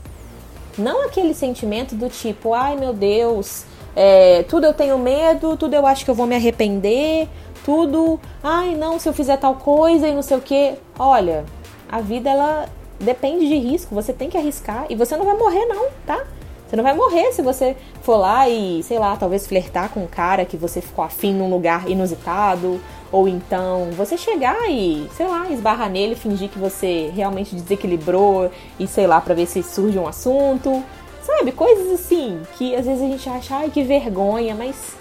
Não 0.77 1.05
aquele 1.05 1.34
sentimento 1.34 1.96
do 1.96 2.10
tipo, 2.10 2.53
ai 2.53 2.75
meu 2.75 2.94
Deus, 2.94 3.65
é, 3.96 4.44
tudo 4.44 4.65
eu 4.65 4.74
tenho 4.74 5.00
medo, 5.00 5.55
tudo 5.55 5.74
eu 5.74 5.88
acho 5.88 6.03
que 6.03 6.12
eu 6.12 6.15
vou 6.15 6.27
me 6.27 6.36
arrepender, 6.36 7.29
tudo, 7.63 8.20
ai 8.44 8.75
não, 8.75 9.00
se 9.00 9.08
eu 9.08 9.13
fizer 9.13 9.38
tal 9.38 9.55
coisa 9.55 10.08
e 10.08 10.13
não 10.13 10.22
sei 10.22 10.38
o 10.38 10.41
que. 10.41 10.74
Olha, 11.00 11.46
a 11.89 12.01
vida 12.01 12.29
ela 12.29 12.67
depende 13.00 13.48
de 13.48 13.58
risco, 13.58 13.94
você 13.94 14.14
tem 14.14 14.30
que 14.30 14.38
arriscar 14.38 14.86
e 14.90 14.96
você 14.96 15.16
não 15.16 15.25
vai 15.25 15.36
morrer 15.36 15.66
não, 15.66 15.88
tá? 16.06 16.25
Você 16.68 16.75
não 16.75 16.84
vai 16.84 16.96
morrer 16.96 17.32
se 17.32 17.42
você 17.42 17.75
for 18.02 18.18
lá 18.18 18.50
e, 18.50 18.82
sei 18.84 18.98
lá, 18.98 19.16
talvez 19.16 19.46
flertar 19.46 19.90
com 19.90 20.04
um 20.04 20.08
cara 20.08 20.46
que 20.46 20.58
você 20.58 20.82
ficou 20.82 21.06
afim 21.06 21.34
num 21.34 21.50
lugar 21.50 21.88
inusitado, 21.88 22.82
ou 23.12 23.28
então 23.28 23.92
você 23.92 24.18
chegar 24.18 24.70
e, 24.70 25.08
sei 25.16 25.28
lá, 25.28 25.50
esbarrar 25.52 25.90
nele, 25.90 26.16
fingir 26.16 26.50
que 26.50 26.58
você 26.58 27.12
realmente 27.16 27.56
desequilibrou 27.56 28.50
e, 28.80 28.88
sei 28.88 29.06
lá, 29.06 29.22
para 29.22 29.36
ver 29.36 29.46
se 29.46 29.62
surge 29.62 30.00
um 30.00 30.08
assunto. 30.08 30.84
Sabe? 31.22 31.52
Coisas 31.52 31.92
assim 31.92 32.42
que 32.56 32.75
às 32.75 32.86
vezes 32.86 33.02
a 33.02 33.08
gente 33.08 33.30
acha, 33.30 33.56
ai, 33.56 33.70
que 33.70 33.84
vergonha, 33.84 34.54
mas, 34.54 34.96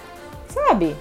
sabe? 0.48 0.94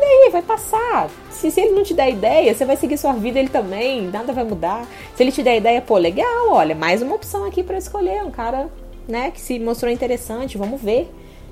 E 0.00 0.30
vai 0.30 0.42
passar. 0.42 1.08
Se, 1.30 1.50
se 1.50 1.60
ele 1.60 1.70
não 1.70 1.82
te 1.82 1.94
der 1.94 2.10
ideia, 2.10 2.54
você 2.54 2.64
vai 2.64 2.76
seguir 2.76 2.98
sua 2.98 3.12
vida 3.12 3.38
ele 3.38 3.48
também, 3.48 4.02
nada 4.02 4.32
vai 4.32 4.44
mudar. 4.44 4.86
Se 5.14 5.22
ele 5.22 5.32
te 5.32 5.42
der 5.42 5.56
ideia, 5.56 5.80
pô, 5.80 5.96
legal, 5.96 6.50
olha, 6.50 6.74
mais 6.74 7.00
uma 7.02 7.14
opção 7.14 7.44
aqui 7.44 7.62
para 7.62 7.78
escolher. 7.78 8.22
Um 8.22 8.30
cara, 8.30 8.68
né, 9.08 9.30
que 9.30 9.40
se 9.40 9.58
mostrou 9.58 9.90
interessante, 9.90 10.58
vamos 10.58 10.80
ver 10.80 11.10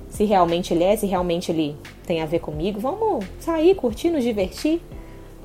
se 0.09 0.23
realmente 0.23 0.73
ele 0.73 0.83
é, 0.83 0.95
se 0.95 1.05
realmente 1.05 1.51
ele 1.51 1.75
tem 2.05 2.21
a 2.21 2.25
ver 2.25 2.39
comigo. 2.39 2.79
Vamos 2.79 3.25
sair, 3.39 3.75
curtir, 3.75 4.09
nos 4.09 4.23
divertir. 4.23 4.81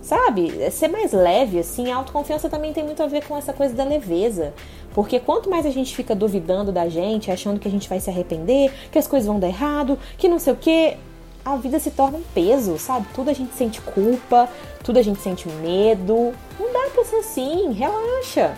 Sabe? 0.00 0.60
É 0.60 0.68
ser 0.68 0.88
mais 0.88 1.12
leve, 1.12 1.60
assim. 1.60 1.90
A 1.90 1.96
autoconfiança 1.96 2.48
também 2.48 2.72
tem 2.72 2.84
muito 2.84 3.02
a 3.02 3.06
ver 3.06 3.24
com 3.24 3.36
essa 3.36 3.52
coisa 3.52 3.74
da 3.74 3.84
leveza. 3.84 4.52
Porque 4.92 5.20
quanto 5.20 5.48
mais 5.48 5.64
a 5.64 5.70
gente 5.70 5.94
fica 5.94 6.14
duvidando 6.14 6.72
da 6.72 6.88
gente, 6.88 7.30
achando 7.30 7.60
que 7.60 7.68
a 7.68 7.70
gente 7.70 7.88
vai 7.88 8.00
se 8.00 8.10
arrepender, 8.10 8.72
que 8.90 8.98
as 8.98 9.06
coisas 9.06 9.26
vão 9.26 9.38
dar 9.38 9.48
errado, 9.48 9.98
que 10.18 10.28
não 10.28 10.38
sei 10.38 10.52
o 10.52 10.56
quê, 10.56 10.96
a 11.44 11.56
vida 11.56 11.78
se 11.78 11.90
torna 11.90 12.18
um 12.18 12.22
peso, 12.34 12.78
sabe? 12.78 13.06
Tudo 13.14 13.30
a 13.30 13.32
gente 13.32 13.54
sente 13.54 13.80
culpa, 13.80 14.48
tudo 14.84 14.98
a 14.98 15.02
gente 15.02 15.20
sente 15.20 15.48
medo. 15.48 16.32
Não 16.58 16.72
dá 16.72 16.90
pra 16.92 17.04
ser 17.04 17.16
assim, 17.16 17.72
relaxa. 17.72 18.54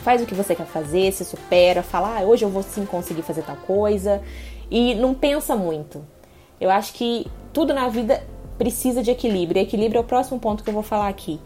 Faz 0.00 0.22
o 0.22 0.26
que 0.26 0.34
você 0.34 0.54
quer 0.54 0.66
fazer, 0.66 1.12
se 1.12 1.24
supera, 1.24 1.82
fala, 1.82 2.18
ah, 2.18 2.22
hoje 2.22 2.44
eu 2.44 2.48
vou 2.48 2.62
sim 2.62 2.84
conseguir 2.84 3.22
fazer 3.22 3.42
tal 3.42 3.56
coisa. 3.56 4.22
E 4.70 4.94
não 4.94 5.14
pensa 5.14 5.54
muito. 5.54 6.04
Eu 6.60 6.70
acho 6.70 6.92
que 6.92 7.26
tudo 7.52 7.72
na 7.72 7.88
vida 7.88 8.22
precisa 8.56 9.02
de 9.02 9.10
equilíbrio. 9.10 9.60
E 9.60 9.62
equilíbrio 9.62 9.98
é 9.98 10.00
o 10.00 10.04
próximo 10.04 10.40
ponto 10.40 10.64
que 10.64 10.70
eu 10.70 10.74
vou 10.74 10.82
falar 10.82 11.08
aqui. 11.08 11.40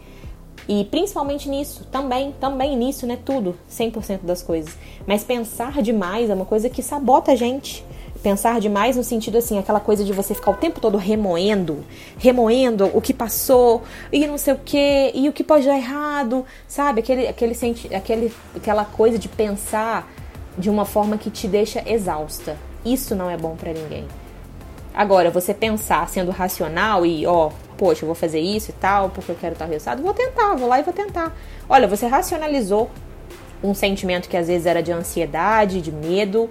E 0.67 0.85
principalmente 0.85 1.49
nisso, 1.49 1.85
também, 1.91 2.33
também 2.39 2.75
nisso, 2.75 3.05
né? 3.05 3.17
Tudo, 3.23 3.55
100% 3.69 4.21
das 4.23 4.41
coisas. 4.41 4.75
Mas 5.05 5.23
pensar 5.23 5.81
demais 5.81 6.29
é 6.29 6.33
uma 6.33 6.45
coisa 6.45 6.69
que 6.69 6.81
sabota 6.81 7.33
a 7.33 7.35
gente. 7.35 7.85
Pensar 8.23 8.61
demais 8.61 8.95
no 8.95 9.03
sentido 9.03 9.37
assim, 9.37 9.59
aquela 9.59 9.81
coisa 9.81 10.03
de 10.05 10.13
você 10.13 10.33
ficar 10.33 10.51
o 10.51 10.55
tempo 10.55 10.79
todo 10.79 10.97
remoendo, 10.97 11.83
remoendo 12.17 12.89
o 12.93 13.01
que 13.01 13.13
passou 13.13 13.83
e 14.13 14.25
não 14.25 14.37
sei 14.37 14.53
o 14.53 14.57
que, 14.63 15.11
e 15.13 15.27
o 15.27 15.33
que 15.33 15.43
pode 15.43 15.65
dar 15.65 15.75
errado, 15.75 16.45
sabe? 16.65 17.01
Aquele, 17.01 17.27
aquele, 17.27 17.53
senti 17.53 17.93
aquele, 17.93 18.33
aquela 18.55 18.85
coisa 18.85 19.19
de 19.19 19.27
pensar 19.27 20.09
de 20.57 20.69
uma 20.69 20.85
forma 20.85 21.17
que 21.17 21.29
te 21.29 21.49
deixa 21.49 21.83
exausta. 21.85 22.55
Isso 22.85 23.13
não 23.13 23.29
é 23.29 23.35
bom 23.35 23.57
para 23.57 23.73
ninguém. 23.73 24.07
Agora, 24.93 25.29
você 25.29 25.53
pensar 25.53 26.07
sendo 26.07 26.31
racional 26.31 27.05
e, 27.05 27.25
ó, 27.27 27.49
poxa, 27.77 28.03
eu 28.03 28.07
vou 28.07 28.15
fazer 28.15 28.39
isso 28.39 28.69
e 28.69 28.73
tal, 28.73 29.09
porque 29.09 29.31
eu 29.33 29.35
quero 29.35 29.55
tal 29.55 29.67
resultado, 29.67 30.01
vou 30.01 30.13
tentar, 30.13 30.55
vou 30.55 30.69
lá 30.69 30.79
e 30.79 30.83
vou 30.83 30.93
tentar. 30.93 31.35
Olha, 31.67 31.87
você 31.89 32.05
racionalizou 32.05 32.89
um 33.61 33.73
sentimento 33.73 34.29
que 34.29 34.37
às 34.37 34.47
vezes 34.47 34.65
era 34.65 34.81
de 34.81 34.91
ansiedade, 34.91 35.81
de 35.81 35.91
medo, 35.91 36.49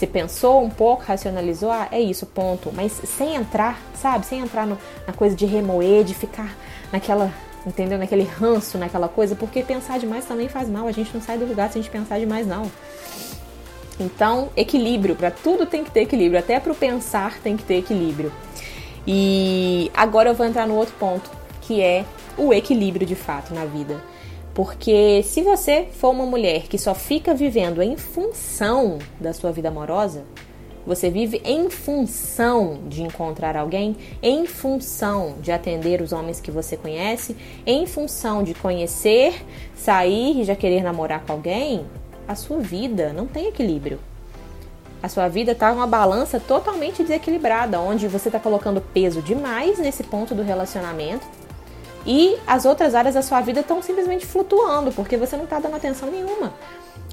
você 0.00 0.06
pensou 0.06 0.64
um 0.64 0.70
pouco, 0.70 1.02
racionalizou, 1.02 1.70
ah, 1.70 1.86
é 1.92 2.00
isso, 2.00 2.24
ponto. 2.24 2.72
Mas 2.74 2.92
sem 3.04 3.34
entrar, 3.34 3.78
sabe? 3.94 4.24
Sem 4.24 4.40
entrar 4.40 4.66
no, 4.66 4.78
na 5.06 5.12
coisa 5.12 5.36
de 5.36 5.44
remoer, 5.44 6.04
de 6.04 6.14
ficar 6.14 6.56
naquela, 6.90 7.30
entendeu? 7.66 7.98
Naquele 7.98 8.24
ranço, 8.24 8.78
naquela 8.78 9.08
coisa, 9.08 9.36
porque 9.36 9.62
pensar 9.62 9.98
demais 9.98 10.24
também 10.24 10.48
faz 10.48 10.70
mal. 10.70 10.86
A 10.86 10.92
gente 10.92 11.12
não 11.12 11.20
sai 11.20 11.36
do 11.36 11.44
lugar 11.44 11.70
se 11.70 11.78
a 11.78 11.82
gente 11.82 11.90
pensar 11.90 12.18
demais, 12.18 12.46
não. 12.46 12.70
Então, 14.00 14.48
equilíbrio, 14.56 15.14
para 15.14 15.30
tudo 15.30 15.66
tem 15.66 15.84
que 15.84 15.90
ter 15.90 16.00
equilíbrio, 16.00 16.38
até 16.38 16.58
para 16.58 16.72
o 16.72 16.74
pensar 16.74 17.38
tem 17.42 17.54
que 17.54 17.62
ter 17.62 17.74
equilíbrio. 17.74 18.32
E 19.06 19.90
agora 19.92 20.30
eu 20.30 20.34
vou 20.34 20.46
entrar 20.46 20.66
no 20.66 20.76
outro 20.76 20.94
ponto, 20.98 21.30
que 21.60 21.82
é 21.82 22.06
o 22.38 22.54
equilíbrio 22.54 23.06
de 23.06 23.14
fato 23.14 23.52
na 23.52 23.66
vida. 23.66 24.02
Porque 24.54 25.22
se 25.22 25.42
você 25.42 25.86
for 25.92 26.10
uma 26.10 26.26
mulher 26.26 26.62
que 26.62 26.78
só 26.78 26.94
fica 26.94 27.34
vivendo 27.34 27.80
em 27.80 27.96
função 27.96 28.98
da 29.20 29.32
sua 29.32 29.52
vida 29.52 29.68
amorosa, 29.68 30.24
você 30.86 31.10
vive 31.10 31.40
em 31.44 31.68
função 31.70 32.80
de 32.88 33.02
encontrar 33.02 33.56
alguém, 33.56 33.96
em 34.22 34.46
função 34.46 35.36
de 35.40 35.52
atender 35.52 36.00
os 36.00 36.12
homens 36.12 36.40
que 36.40 36.50
você 36.50 36.76
conhece, 36.76 37.36
em 37.66 37.86
função 37.86 38.42
de 38.42 38.54
conhecer, 38.54 39.44
sair 39.74 40.40
e 40.40 40.44
já 40.44 40.56
querer 40.56 40.82
namorar 40.82 41.24
com 41.24 41.32
alguém, 41.32 41.86
a 42.26 42.34
sua 42.34 42.58
vida 42.58 43.12
não 43.12 43.26
tem 43.26 43.46
equilíbrio. 43.46 44.00
A 45.02 45.08
sua 45.08 45.28
vida 45.28 45.52
está 45.52 45.72
uma 45.72 45.86
balança 45.86 46.38
totalmente 46.38 47.02
desequilibrada, 47.02 47.80
onde 47.80 48.06
você 48.08 48.28
está 48.28 48.38
colocando 48.38 48.80
peso 48.80 49.22
demais 49.22 49.78
nesse 49.78 50.02
ponto 50.02 50.34
do 50.34 50.42
relacionamento 50.42 51.26
e 52.06 52.36
as 52.46 52.64
outras 52.64 52.94
áreas 52.94 53.14
da 53.14 53.22
sua 53.22 53.40
vida 53.40 53.60
estão 53.60 53.82
simplesmente 53.82 54.26
flutuando, 54.26 54.92
porque 54.92 55.16
você 55.16 55.36
não 55.36 55.44
está 55.44 55.58
dando 55.58 55.76
atenção 55.76 56.10
nenhuma. 56.10 56.52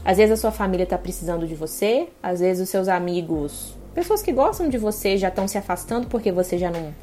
Às 0.03 0.17
vezes 0.17 0.33
a 0.33 0.37
sua 0.37 0.51
família 0.51 0.83
está 0.83 0.97
precisando 0.97 1.45
de 1.45 1.55
você, 1.55 2.07
às 2.23 2.39
vezes 2.39 2.63
os 2.63 2.69
seus 2.69 2.87
amigos, 2.87 3.75
pessoas 3.93 4.21
que 4.21 4.31
gostam 4.31 4.69
de 4.69 4.77
você, 4.77 5.17
já 5.17 5.27
estão 5.27 5.47
se 5.47 5.57
afastando 5.57 6.07
porque 6.07 6.31
você 6.31 6.57
já 6.57 6.71
não, 6.71 6.93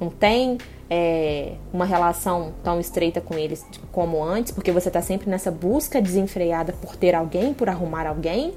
não 0.00 0.08
tem 0.08 0.56
é, 0.88 1.52
uma 1.72 1.84
relação 1.84 2.54
tão 2.62 2.80
estreita 2.80 3.20
com 3.20 3.34
eles 3.34 3.64
como 3.92 4.22
antes, 4.24 4.52
porque 4.52 4.72
você 4.72 4.88
está 4.88 5.02
sempre 5.02 5.28
nessa 5.28 5.50
busca 5.50 6.00
desenfreada 6.00 6.72
por 6.72 6.96
ter 6.96 7.14
alguém, 7.14 7.52
por 7.52 7.68
arrumar 7.68 8.06
alguém. 8.06 8.54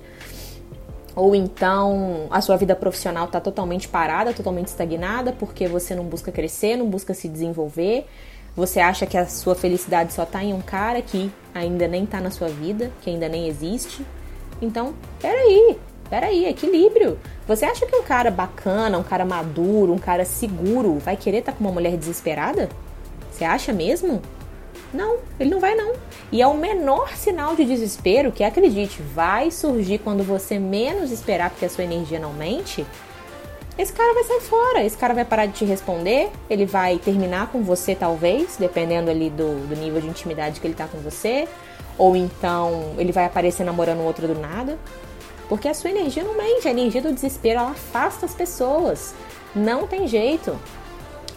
Ou 1.16 1.36
então 1.36 2.28
a 2.30 2.40
sua 2.40 2.56
vida 2.56 2.76
profissional 2.76 3.26
está 3.26 3.42
totalmente 3.42 3.88
parada, 3.88 4.32
totalmente 4.32 4.68
estagnada, 4.68 5.34
porque 5.38 5.68
você 5.68 5.94
não 5.94 6.06
busca 6.06 6.32
crescer, 6.32 6.78
não 6.78 6.88
busca 6.88 7.14
se 7.14 7.28
desenvolver. 7.28 8.06
Você 8.60 8.82
acha 8.82 9.06
que 9.06 9.18
a 9.18 9.26
sua 9.26 9.56
felicidade 9.56 10.14
só 10.14 10.24
está 10.24 10.44
em 10.44 10.54
um 10.54 10.60
cara 10.60 11.02
que 11.02 11.32
ainda 11.56 11.88
nem 11.88 12.04
está 12.04 12.20
na 12.20 12.30
sua 12.30 12.50
vida, 12.50 12.92
que 13.02 13.10
ainda 13.10 13.30
nem 13.30 13.48
existe. 13.48 14.06
Então, 14.62 14.94
peraí, 15.22 15.78
Peraí, 16.10 16.46
equilíbrio. 16.46 17.20
Você 17.48 17.66
acha 17.66 17.86
que 17.86 17.96
um 17.96 18.02
cara 18.02 18.32
bacana, 18.32 18.98
um 18.98 19.04
cara 19.04 19.24
maduro, 19.24 19.94
um 19.94 20.00
cara 20.00 20.26
seguro 20.26 20.98
vai 20.98 21.16
querer 21.16 21.38
estar 21.38 21.52
tá 21.52 21.58
com 21.58 21.64
uma 21.64 21.72
mulher 21.72 21.96
desesperada? 21.96 22.68
Você 23.32 23.46
acha 23.46 23.72
mesmo? 23.72 24.20
Não, 24.92 25.20
ele 25.40 25.52
não 25.52 25.60
vai 25.60 25.76
não. 25.76 25.94
E 26.32 26.42
é 26.42 26.48
o 26.48 26.56
menor 26.56 27.16
sinal 27.16 27.56
de 27.56 27.64
desespero 27.64 28.32
que, 28.32 28.44
acredite, 28.44 29.04
vai 29.14 29.52
surgir 29.52 30.00
quando 30.00 30.24
você 30.24 30.58
menos 30.58 31.12
esperar 31.12 31.52
porque 31.52 31.66
a 31.66 31.70
sua 31.70 31.84
energia 31.84 32.20
não 32.20 32.34
mente. 32.34 32.84
Esse 33.80 33.94
cara 33.94 34.14
vai 34.14 34.26
sair 34.26 34.42
fora, 34.42 34.84
esse 34.84 34.98
cara 34.98 35.14
vai 35.14 35.24
parar 35.24 35.46
de 35.46 35.54
te 35.54 35.64
responder, 35.64 36.30
ele 36.50 36.66
vai 36.66 36.98
terminar 36.98 37.48
com 37.48 37.64
você 37.64 37.96
talvez, 37.96 38.58
dependendo 38.58 39.10
ali 39.10 39.30
do, 39.30 39.68
do 39.68 39.74
nível 39.74 40.02
de 40.02 40.08
intimidade 40.08 40.60
que 40.60 40.68
ele 40.68 40.74
tá 40.74 40.86
com 40.86 40.98
você, 40.98 41.48
ou 41.98 42.14
então 42.14 42.94
ele 42.98 43.14
vai 43.14 43.24
aparecer 43.24 43.64
namorando 43.64 44.02
outro 44.02 44.28
do 44.28 44.38
nada. 44.38 44.78
Porque 45.48 45.70
a 45.70 45.74
sua 45.74 45.92
energia 45.92 46.26
não 46.26 46.36
mente, 46.36 46.68
a 46.68 46.72
energia 46.72 47.02
do 47.02 47.14
desespero 47.14 47.62
ela 47.62 47.72
afasta 47.72 48.26
as 48.26 48.34
pessoas. 48.34 49.16
Não 49.56 49.88
tem 49.88 50.10
jeito. 50.10 50.60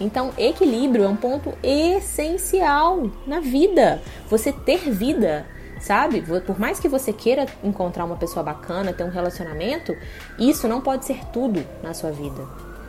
Então, 0.00 0.32
equilíbrio 0.36 1.04
é 1.04 1.08
um 1.08 1.14
ponto 1.14 1.54
essencial 1.62 3.08
na 3.24 3.38
vida. 3.38 4.02
Você 4.28 4.50
ter 4.50 4.90
vida, 4.90 5.46
sabe? 5.82 6.22
Por 6.46 6.58
mais 6.58 6.78
que 6.78 6.88
você 6.88 7.12
queira 7.12 7.46
encontrar 7.62 8.04
uma 8.04 8.16
pessoa 8.16 8.42
bacana, 8.42 8.92
ter 8.92 9.04
um 9.04 9.10
relacionamento, 9.10 9.94
isso 10.38 10.68
não 10.68 10.80
pode 10.80 11.04
ser 11.04 11.24
tudo 11.26 11.62
na 11.82 11.92
sua 11.92 12.12
vida. 12.12 12.46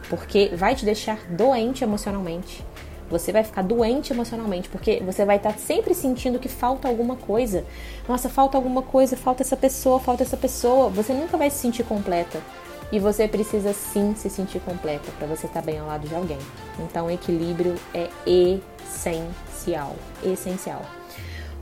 Porque 0.09 0.51
vai 0.55 0.75
te 0.75 0.85
deixar 0.85 1.17
doente 1.27 1.83
emocionalmente. 1.83 2.63
Você 3.09 3.31
vai 3.31 3.43
ficar 3.43 3.63
doente 3.63 4.13
emocionalmente, 4.13 4.69
porque 4.69 5.01
você 5.05 5.25
vai 5.25 5.37
estar 5.37 5.57
sempre 5.57 5.93
sentindo 5.93 6.39
que 6.39 6.47
falta 6.47 6.87
alguma 6.87 7.15
coisa. 7.15 7.65
Nossa, 8.07 8.29
falta 8.29 8.57
alguma 8.57 8.81
coisa, 8.81 9.17
falta 9.17 9.43
essa 9.43 9.57
pessoa, 9.57 9.99
falta 9.99 10.23
essa 10.23 10.37
pessoa. 10.37 10.89
Você 10.89 11.13
nunca 11.13 11.35
vai 11.35 11.49
se 11.49 11.57
sentir 11.57 11.83
completa. 11.83 12.39
E 12.91 12.99
você 12.99 13.27
precisa 13.27 13.73
sim 13.73 14.13
se 14.15 14.29
sentir 14.29 14.59
completa 14.59 15.11
para 15.17 15.27
você 15.27 15.47
estar 15.47 15.61
bem 15.63 15.79
ao 15.79 15.87
lado 15.87 16.07
de 16.07 16.13
alguém. 16.13 16.37
Então, 16.79 17.09
equilíbrio 17.09 17.75
é 17.93 18.07
essencial. 18.25 19.95
Essencial. 20.23 21.02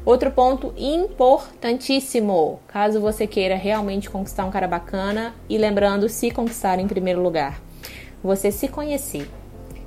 Outro 0.04 0.32
ponto 0.32 0.74
importantíssimo, 0.76 2.60
caso 2.68 3.00
você 3.00 3.28
queira 3.28 3.56
realmente 3.56 4.10
conquistar 4.10 4.46
um 4.46 4.52
cara 4.52 4.68
bacana 4.68 5.36
e 5.48 5.60
lembrando, 5.60 6.10
se 6.10 6.32
conquistar 6.32 6.80
em 6.80 6.88
primeiro 6.88 7.22
lugar, 7.22 7.62
você 8.24 8.52
se 8.52 8.68
conhecer. 8.68 9.30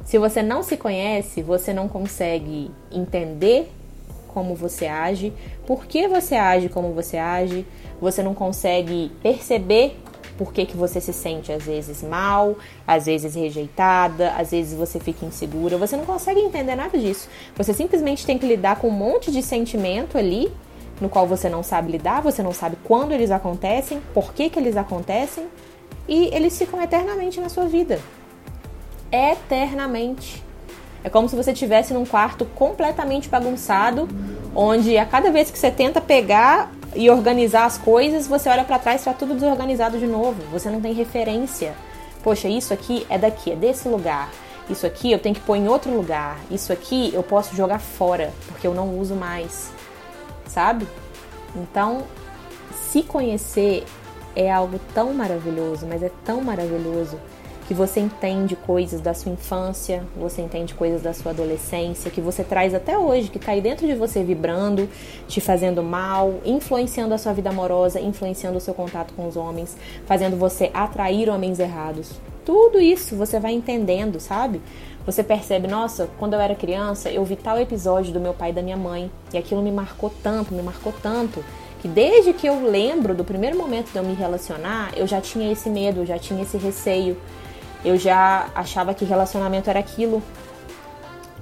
Se 0.05 0.17
você 0.17 0.41
não 0.41 0.63
se 0.63 0.77
conhece, 0.77 1.43
você 1.43 1.73
não 1.73 1.89
consegue 1.89 2.71
entender 2.93 3.73
como 4.29 4.55
você 4.55 4.87
age, 4.87 5.33
por 5.67 5.85
que 5.87 6.07
você 6.07 6.37
age 6.37 6.69
como 6.69 6.93
você 6.93 7.17
age, 7.17 7.67
você 8.01 8.23
não 8.23 8.35
consegue 8.35 9.11
perceber 9.21 9.99
por 10.37 10.53
que, 10.53 10.67
que 10.67 10.77
você 10.77 11.01
se 11.01 11.13
sente 11.13 11.53
às 11.53 11.65
vezes 11.65 12.03
mal, 12.03 12.57
às 12.87 13.07
vezes 13.07 13.35
rejeitada, 13.35 14.33
às 14.33 14.51
vezes 14.51 14.77
você 14.77 14.99
fica 14.99 15.25
insegura, 15.25 15.77
você 15.77 15.97
não 15.97 16.05
consegue 16.05 16.41
entender 16.41 16.75
nada 16.75 16.99
disso. 16.99 17.29
Você 17.57 17.73
simplesmente 17.73 18.27
tem 18.27 18.39
que 18.39 18.47
lidar 18.47 18.77
com 18.77 18.89
um 18.89 18.93
monte 18.93 19.31
de 19.31 19.43
sentimento 19.43 20.19
ali 20.19 20.53
no 21.01 21.09
qual 21.09 21.27
você 21.27 21.49
não 21.49 21.63
sabe 21.63 21.93
lidar, 21.93 22.23
você 22.23 22.43
não 22.43 22.53
sabe 22.53 22.77
quando 22.85 23.13
eles 23.13 23.31
acontecem, 23.31 24.01
por 24.13 24.33
que, 24.33 24.49
que 24.49 24.59
eles 24.59 24.77
acontecem, 24.77 25.47
e 26.07 26.27
eles 26.33 26.57
ficam 26.57 26.81
eternamente 26.81 27.41
na 27.41 27.49
sua 27.49 27.67
vida 27.67 27.99
eternamente. 29.15 30.43
É 31.05 31.09
como 31.09 31.29
se 31.29 31.37
você 31.37 31.53
estivesse 31.53 31.95
num 31.95 32.05
quarto 32.05 32.45
completamente 32.47 33.29
bagunçado, 33.29 34.09
onde 34.55 34.97
a 34.97 35.05
cada 35.05 35.31
vez 35.31 35.51
que 35.51 35.59
você 35.59 35.71
tenta 35.71 36.01
pegar 36.01 36.73
e 36.95 37.11
organizar 37.11 37.65
as 37.65 37.79
coisas, 37.79 38.27
você 38.27 38.49
olha 38.49 38.65
para 38.65 38.79
trás 38.79 39.01
e 39.01 39.01
está 39.01 39.13
tudo 39.13 39.35
desorganizado 39.35 39.99
de 39.99 40.07
novo. 40.07 40.43
Você 40.53 40.71
não 40.71 40.81
tem 40.81 40.93
referência. 40.93 41.75
Poxa, 42.23 42.49
isso 42.49 42.73
aqui 42.73 43.07
é 43.11 43.19
daqui, 43.19 43.53
é 43.53 43.57
desse 43.57 43.89
lugar. 43.89 44.31
Isso 44.69 44.87
aqui 44.87 45.13
eu 45.13 45.19
tenho 45.19 45.35
que 45.35 45.41
pôr 45.41 45.57
em 45.57 45.69
outro 45.69 45.95
lugar. 45.95 46.39
Isso 46.51 46.73
aqui 46.73 47.11
eu 47.13 47.23
posso 47.23 47.55
jogar 47.55 47.79
fora, 47.79 48.33
porque 48.49 48.67
eu 48.67 48.75
não 48.75 48.99
uso 48.99 49.15
mais. 49.15 49.71
Sabe? 50.47 50.87
Então, 51.55 52.05
se 52.73 53.03
conhecer 53.03 53.85
é 54.35 54.51
algo 54.51 54.81
tão 54.95 55.13
maravilhoso, 55.13 55.87
mas 55.87 56.03
é 56.03 56.11
tão 56.25 56.41
maravilhoso 56.41 57.21
que 57.67 57.73
você 57.73 58.01
entende 58.01 58.55
coisas 58.55 59.01
da 59.01 59.15
sua 59.15 59.33
infância, 59.33 60.05
você 60.17 60.43
entende 60.43 60.75
coisas 60.75 61.03
da 61.03 61.15
sua 61.15 61.33
adolescência, 61.33 62.11
que 62.11 62.21
você 62.21 62.45
traz 62.45 62.75
até 62.75 62.99
hoje, 62.99 63.29
que 63.29 63.39
está 63.39 63.53
aí 63.53 63.61
dentro 63.61 63.87
de 63.87 63.95
você 63.95 64.23
vibrando, 64.23 64.89
te 65.27 65.41
fazendo 65.41 65.83
mal, 65.83 66.41
influenciando 66.45 67.15
a 67.15 67.19
sua 67.19 67.33
vida 67.33 67.51
amorosa, 67.51 68.01
influenciando 68.01 68.59
o 68.59 68.61
seu 68.61 68.75
contato 68.75 69.15
com 69.15 69.27
os 69.27 69.37
homens, 69.37 69.77
fazendo 70.07 70.37
você 70.37 70.71
atrair 70.75 71.31
homens 71.31 71.59
errados. 71.59 72.13
Tudo 72.45 72.79
isso 72.79 73.17
você 73.17 73.41
vai 73.41 73.53
entendendo, 73.53 74.21
sabe? 74.21 74.61
Você 75.07 75.23
percebe, 75.23 75.67
nossa, 75.67 76.09
quando 76.19 76.35
eu 76.35 76.41
era 76.41 76.55
criança, 76.55 77.11
eu 77.11 77.25
vi 77.25 77.37
tal 77.37 77.59
episódio 77.59 78.13
do 78.13 78.21
meu 78.21 78.35
pai 78.35 78.51
e 78.51 78.53
da 78.53 78.63
minha 78.63 78.77
mãe, 78.77 79.11
e 79.33 79.39
aquilo 79.39 79.63
me 79.63 79.73
marcou 79.73 80.13
tanto, 80.23 80.55
me 80.55 80.63
marcou 80.63 80.93
tanto, 81.03 81.43
que 81.81 81.89
desde 81.89 82.33
que 82.33 82.47
eu 82.47 82.67
lembro 82.67 83.15
do 83.15 83.25
primeiro 83.25 83.57
momento 83.59 83.93
de 83.93 83.99
eu 83.99 84.03
me 84.03 84.15
relacionar, 84.15 84.93
eu 84.97 85.07
já 85.07 85.21
tinha 85.21 85.53
esse 85.53 85.69
medo, 85.69 86.01
eu 86.01 86.07
já 86.07 86.19
tinha 86.19 86.43
esse 86.43 86.57
receio, 86.57 87.17
eu 87.85 87.97
já 87.97 88.51
achava 88.55 88.95
que 88.95 89.05
relacionamento 89.05 89.69
era 89.69 89.79
aquilo. 89.79 90.23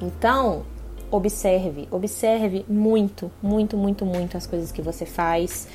Então, 0.01 0.65
observe, 1.11 1.87
observe 1.91 2.65
muito, 2.69 3.31
muito, 3.43 3.77
muito, 3.77 4.05
muito 4.05 4.37
as 4.37 4.47
coisas 4.47 4.73
que 4.73 4.83
você 4.83 5.07
faz 5.07 5.69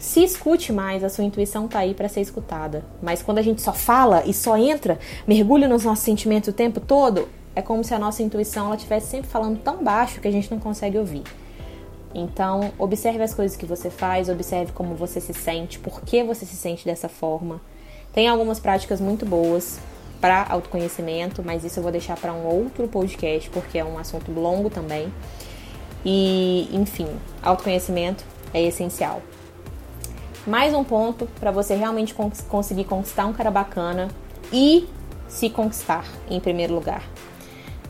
se 0.00 0.24
escute 0.24 0.72
mais, 0.72 1.04
a 1.04 1.10
sua 1.10 1.24
intuição 1.24 1.68
tá 1.68 1.80
aí 1.80 1.92
para 1.92 2.08
ser 2.08 2.22
escutada. 2.22 2.82
Mas 3.02 3.22
quando 3.22 3.36
a 3.36 3.42
gente 3.42 3.60
só 3.60 3.72
fala 3.72 4.24
e 4.24 4.32
só 4.32 4.56
entra, 4.56 4.98
mergulha 5.26 5.68
nos 5.68 5.84
nossos 5.84 6.02
sentimentos 6.02 6.48
o 6.48 6.52
tempo 6.54 6.80
todo, 6.80 7.28
é 7.54 7.60
como 7.60 7.84
se 7.84 7.92
a 7.92 7.98
nossa 7.98 8.22
intuição 8.22 8.66
ela 8.66 8.76
estivesse 8.76 9.08
sempre 9.08 9.28
falando 9.28 9.58
tão 9.58 9.84
baixo 9.84 10.20
que 10.20 10.26
a 10.26 10.30
gente 10.30 10.50
não 10.50 10.58
consegue 10.58 10.96
ouvir. 10.96 11.22
Então, 12.14 12.72
observe 12.78 13.22
as 13.22 13.34
coisas 13.34 13.56
que 13.56 13.66
você 13.66 13.90
faz, 13.90 14.30
observe 14.30 14.72
como 14.72 14.94
você 14.94 15.20
se 15.20 15.34
sente, 15.34 15.78
por 15.78 16.00
que 16.00 16.24
você 16.24 16.46
se 16.46 16.56
sente 16.56 16.84
dessa 16.84 17.08
forma. 17.08 17.60
Tem 18.12 18.28
algumas 18.28 18.58
práticas 18.58 19.00
muito 19.00 19.24
boas 19.24 19.78
para 20.20 20.44
autoconhecimento, 20.48 21.42
mas 21.44 21.64
isso 21.64 21.78
eu 21.78 21.82
vou 21.82 21.92
deixar 21.92 22.16
para 22.16 22.32
um 22.32 22.44
outro 22.44 22.86
podcast, 22.88 23.48
porque 23.50 23.78
é 23.78 23.84
um 23.84 23.98
assunto 23.98 24.30
longo 24.32 24.68
também. 24.68 25.12
E, 26.04 26.68
enfim, 26.72 27.08
autoconhecimento 27.42 28.24
é 28.52 28.62
essencial. 28.62 29.22
Mais 30.46 30.74
um 30.74 30.82
ponto 30.82 31.26
para 31.38 31.50
você 31.50 31.74
realmente 31.74 32.14
cons 32.14 32.40
conseguir 32.48 32.84
conquistar 32.84 33.26
um 33.26 33.32
cara 33.32 33.50
bacana 33.50 34.08
e 34.52 34.88
se 35.28 35.48
conquistar 35.48 36.04
em 36.28 36.40
primeiro 36.40 36.74
lugar. 36.74 37.02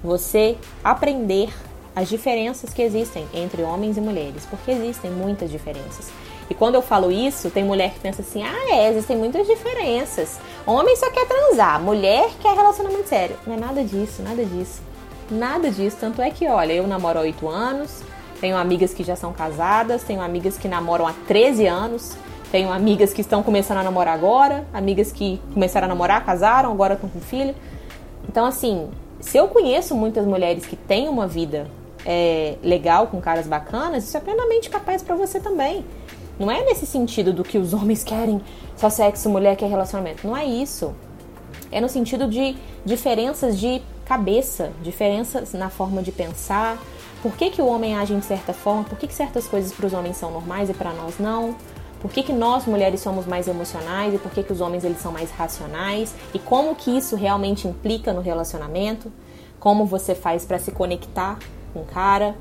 Você 0.02 0.56
aprender 0.84 1.48
as 1.94 2.08
diferenças 2.08 2.72
que 2.72 2.82
existem 2.82 3.26
entre 3.32 3.62
homens 3.62 3.96
e 3.96 4.00
mulheres, 4.00 4.46
porque 4.46 4.70
existem 4.70 5.10
muitas 5.10 5.50
diferenças. 5.50 6.10
E 6.50 6.54
quando 6.54 6.74
eu 6.74 6.82
falo 6.82 7.12
isso, 7.12 7.48
tem 7.48 7.62
mulher 7.62 7.92
que 7.92 8.00
pensa 8.00 8.22
assim: 8.22 8.42
ah, 8.42 8.74
é, 8.74 8.90
existem 8.90 9.16
muitas 9.16 9.46
diferenças. 9.46 10.40
Homem 10.66 10.96
só 10.96 11.08
quer 11.10 11.26
transar, 11.26 11.80
mulher 11.80 12.28
quer 12.40 12.54
relacionamento 12.54 13.08
sério. 13.08 13.36
Não 13.46 13.54
é 13.54 13.56
nada 13.56 13.84
disso, 13.84 14.20
nada 14.20 14.44
disso. 14.44 14.82
Nada 15.30 15.70
disso. 15.70 15.96
Tanto 16.00 16.20
é 16.20 16.28
que, 16.30 16.48
olha, 16.48 16.72
eu 16.72 16.86
namoro 16.88 17.20
há 17.20 17.22
8 17.22 17.48
anos, 17.48 18.02
tenho 18.40 18.56
amigas 18.56 18.92
que 18.92 19.04
já 19.04 19.14
são 19.14 19.32
casadas, 19.32 20.02
tenho 20.02 20.20
amigas 20.20 20.58
que 20.58 20.66
namoram 20.66 21.06
há 21.06 21.14
13 21.28 21.66
anos. 21.66 22.16
Tenho 22.50 22.72
amigas 22.72 23.12
que 23.12 23.20
estão 23.20 23.44
começando 23.44 23.78
a 23.78 23.84
namorar 23.84 24.12
agora, 24.12 24.66
amigas 24.72 25.12
que 25.12 25.40
começaram 25.54 25.84
a 25.84 25.88
namorar, 25.88 26.24
casaram, 26.26 26.72
agora 26.72 26.94
estão 26.94 27.08
com 27.08 27.20
filho. 27.20 27.54
Então, 28.28 28.44
assim, 28.44 28.90
se 29.20 29.38
eu 29.38 29.46
conheço 29.46 29.94
muitas 29.94 30.26
mulheres 30.26 30.66
que 30.66 30.74
têm 30.74 31.08
uma 31.08 31.28
vida 31.28 31.68
é, 32.04 32.56
legal 32.60 33.06
com 33.06 33.20
caras 33.20 33.46
bacanas, 33.46 34.02
isso 34.02 34.16
é 34.16 34.20
plenamente 34.20 34.68
capaz 34.68 35.00
para 35.00 35.14
você 35.14 35.38
também. 35.38 35.84
Não 36.40 36.50
é 36.50 36.64
nesse 36.64 36.86
sentido 36.86 37.34
do 37.34 37.44
que 37.44 37.58
os 37.58 37.74
homens 37.74 38.02
querem 38.02 38.40
só 38.74 38.88
sexo, 38.88 39.28
mulher 39.28 39.56
quer 39.56 39.68
relacionamento. 39.68 40.26
Não 40.26 40.34
é 40.34 40.46
isso. 40.46 40.94
É 41.70 41.82
no 41.82 41.88
sentido 41.88 42.26
de 42.26 42.56
diferenças 42.82 43.60
de 43.60 43.82
cabeça, 44.06 44.72
diferenças 44.82 45.52
na 45.52 45.68
forma 45.68 46.02
de 46.02 46.10
pensar. 46.10 46.78
Por 47.22 47.32
que, 47.36 47.50
que 47.50 47.60
o 47.60 47.66
homem 47.66 47.94
age 47.94 48.14
de 48.14 48.24
certa 48.24 48.54
forma? 48.54 48.84
Por 48.84 48.96
que, 48.96 49.06
que 49.06 49.12
certas 49.12 49.46
coisas 49.46 49.70
para 49.70 49.86
os 49.86 49.92
homens 49.92 50.16
são 50.16 50.30
normais 50.30 50.70
e 50.70 50.72
para 50.72 50.94
nós 50.94 51.18
não? 51.18 51.54
Por 52.00 52.10
que, 52.10 52.22
que 52.22 52.32
nós 52.32 52.64
mulheres 52.64 53.02
somos 53.02 53.26
mais 53.26 53.46
emocionais 53.46 54.14
e 54.14 54.18
por 54.18 54.32
que, 54.32 54.42
que 54.42 54.50
os 54.50 54.62
homens 54.62 54.82
eles 54.82 54.98
são 54.98 55.12
mais 55.12 55.30
racionais 55.30 56.14
e 56.32 56.38
como 56.38 56.74
que 56.74 56.96
isso 56.96 57.16
realmente 57.16 57.68
implica 57.68 58.14
no 58.14 58.22
relacionamento, 58.22 59.12
como 59.58 59.84
você 59.84 60.14
faz 60.14 60.46
para 60.46 60.58
se 60.58 60.72
conectar 60.72 61.38
com 61.74 61.80
o 61.80 61.84
cara. 61.84 62.34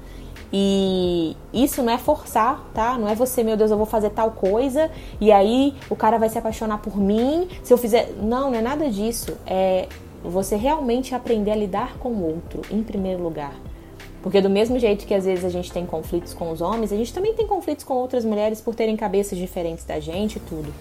E 0.51 1.38
isso 1.53 1.83
não 1.83 1.93
é 1.93 1.97
forçar, 1.97 2.63
tá? 2.73 2.97
Não 2.97 3.07
é 3.07 3.13
você, 3.13 3.43
meu 3.43 3.55
Deus, 3.55 3.69
eu 3.69 3.77
vou 3.77 3.85
fazer 3.85 4.09
tal 4.09 4.31
coisa 4.31 4.89
e 5.21 5.31
aí 5.31 5.75
o 5.89 5.95
cara 5.95 6.17
vai 6.17 6.27
se 6.27 6.38
apaixonar 6.38 6.79
por 6.79 6.97
mim 6.97 7.47
se 7.63 7.71
eu 7.71 7.77
fizer. 7.77 8.13
Não, 8.21 8.49
não 8.49 8.57
é 8.57 8.62
nada 8.62 8.89
disso. 8.89 9.38
É 9.45 9.88
você 10.23 10.55
realmente 10.55 11.15
aprender 11.15 11.51
a 11.51 11.55
lidar 11.55 11.97
com 11.97 12.09
o 12.09 12.25
outro 12.25 12.62
em 12.71 12.83
primeiro 12.83 13.21
lugar. 13.21 13.53
Porque 14.21 14.41
do 14.41 14.49
mesmo 14.49 14.77
jeito 14.77 15.05
que 15.05 15.13
às 15.13 15.25
vezes 15.25 15.45
a 15.45 15.49
gente 15.49 15.71
tem 15.71 15.85
conflitos 15.85 16.33
com 16.33 16.51
os 16.51 16.62
homens, 16.62 16.91
a 16.91 16.97
gente 16.97 17.13
também 17.13 17.33
tem 17.33 17.47
conflitos 17.47 17.85
com 17.85 17.93
outras 17.93 18.25
mulheres 18.25 18.59
por 18.59 18.75
terem 18.75 18.97
cabeças 18.97 19.38
diferentes 19.38 19.85
da 19.85 19.99
gente 19.99 20.35
e 20.35 20.39
tudo. 20.41 20.73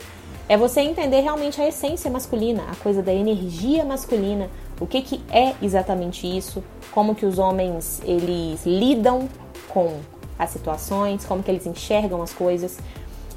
É 0.48 0.56
você 0.56 0.80
entender 0.80 1.20
realmente 1.20 1.60
a 1.60 1.68
essência 1.68 2.10
masculina, 2.10 2.64
a 2.70 2.76
coisa 2.76 3.02
da 3.02 3.12
energia 3.12 3.84
masculina, 3.84 4.48
o 4.80 4.86
que, 4.86 5.02
que 5.02 5.20
é 5.30 5.54
exatamente 5.62 6.26
isso, 6.26 6.64
como 6.90 7.14
que 7.14 7.26
os 7.26 7.38
homens 7.38 8.00
eles 8.04 8.64
lidam 8.64 9.28
com 9.78 10.00
as 10.38 10.50
situações, 10.50 11.24
como 11.24 11.42
que 11.42 11.50
eles 11.50 11.66
enxergam 11.66 12.22
as 12.22 12.32
coisas. 12.32 12.78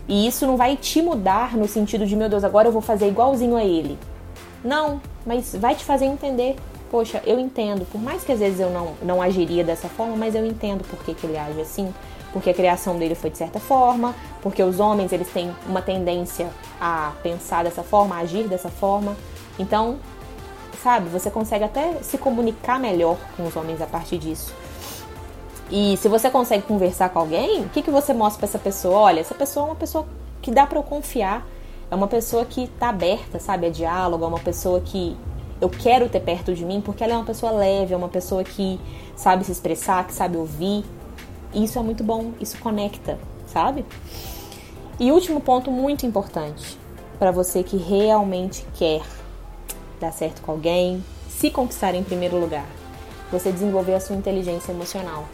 E 0.08 0.28
isso 0.28 0.48
não 0.48 0.58
vai 0.58 0.76
te 0.76 1.02
mudar 1.02 1.56
no 1.56 1.68
sentido 1.68 2.06
de, 2.06 2.16
meu 2.16 2.30
Deus, 2.30 2.44
agora 2.44 2.68
eu 2.68 2.72
vou 2.72 2.82
fazer 2.82 3.08
igualzinho 3.08 3.56
a 3.56 3.64
ele. 3.64 3.98
Não, 4.64 5.02
mas 5.26 5.56
vai 5.56 5.76
te 5.76 5.84
fazer 5.84 6.06
entender 6.06 6.56
poxa, 6.92 7.24
eu 7.26 7.40
entendo, 7.40 7.90
por 7.90 8.02
mais 8.02 8.22
que 8.22 8.34
às 8.34 8.40
vezes 8.40 8.60
eu 8.60 8.70
não, 8.70 8.94
não 9.02 9.22
agiria 9.22 9.64
dessa 9.64 9.88
forma, 9.88 10.18
mas 10.18 10.36
eu 10.36 10.46
entendo 10.46 10.84
por 10.84 11.00
que, 11.00 11.14
que 11.14 11.26
ele 11.26 11.38
age 11.38 11.62
assim, 11.62 11.94
porque 12.34 12.50
a 12.50 12.54
criação 12.54 13.00
dele 13.00 13.16
foi 13.16 13.30
de 13.30 13.38
certa 13.38 13.62
forma, 13.62 14.14
porque 14.42 14.62
os 14.62 14.78
homens 14.78 15.14
eles 15.14 15.30
têm 15.30 15.56
uma 15.66 15.82
tendência 15.82 16.50
a 16.82 17.14
pensar 17.24 17.64
dessa 17.64 17.82
forma, 17.82 18.16
a 18.16 18.20
agir 18.20 18.46
dessa 18.50 18.68
forma. 18.68 19.16
Então, 19.58 20.00
sabe, 20.84 21.08
você 21.08 21.32
consegue 21.32 21.64
até 21.64 21.94
se 22.02 22.18
comunicar 22.18 22.78
melhor 22.78 23.18
com 23.38 23.48
os 23.48 23.56
homens 23.56 23.82
a 23.82 23.86
partir 23.86 24.18
disso. 24.18 24.54
E 25.72 25.96
se 25.96 26.10
você 26.10 26.30
consegue 26.30 26.64
conversar 26.64 27.10
com 27.10 27.20
alguém, 27.20 27.62
o 27.62 27.70
que, 27.70 27.82
que 27.82 27.90
você 27.90 28.14
mostra 28.14 28.40
para 28.40 28.50
essa 28.50 28.60
pessoa? 28.60 28.98
Olha, 28.98 29.22
essa 29.22 29.34
pessoa 29.34 29.68
é 29.68 29.70
uma 29.70 29.76
pessoa 29.76 30.06
que 30.42 30.52
dá 30.52 30.68
para 30.68 30.78
eu 30.78 30.84
confiar. 30.84 31.48
É 31.90 31.96
uma 31.96 32.08
pessoa 32.08 32.44
que 32.44 32.68
tá 32.68 32.90
aberta, 32.90 33.40
sabe, 33.40 33.68
a 33.68 33.70
diálogo, 33.70 34.26
é 34.26 34.28
uma 34.28 34.40
pessoa 34.40 34.82
que 34.82 35.16
eu 35.62 35.70
quero 35.70 36.10
ter 36.10 36.20
perto 36.20 36.54
de 36.54 36.66
mim 36.66 36.82
porque 36.82 37.04
ela 37.04 37.14
é 37.14 37.16
uma 37.16 37.26
pessoa 37.26 37.52
leve, 37.52 37.94
é 37.94 37.98
uma 37.98 38.10
pessoa 38.10 38.44
que 38.44 38.80
sabe 39.16 39.46
se 39.46 39.52
expressar, 39.52 40.06
que 40.06 40.14
sabe 40.14 40.36
ouvir. 40.36 40.84
E 41.54 41.64
isso 41.64 41.80
é 41.80 41.82
muito 41.82 42.04
bom, 42.04 42.32
isso 42.40 42.58
conecta, 42.60 43.18
sabe? 43.48 43.86
E 45.00 45.12
último 45.12 45.40
ponto 45.40 45.72
muito 45.72 46.06
importante 46.06 46.78
para 47.18 47.32
você 47.32 47.64
que 47.64 47.78
realmente 47.78 48.66
quer 48.76 49.02
dar 50.00 50.12
certo 50.12 50.42
com 50.42 50.54
alguém, 50.54 51.04
se 51.30 51.50
conquistar 51.50 51.94
em 51.94 52.04
primeiro 52.04 52.40
lugar, 52.40 52.66
você 53.32 53.52
desenvolver 53.52 53.94
a 53.94 54.00
sua 54.00 54.16
inteligência 54.16 54.72
emocional. 54.72 55.26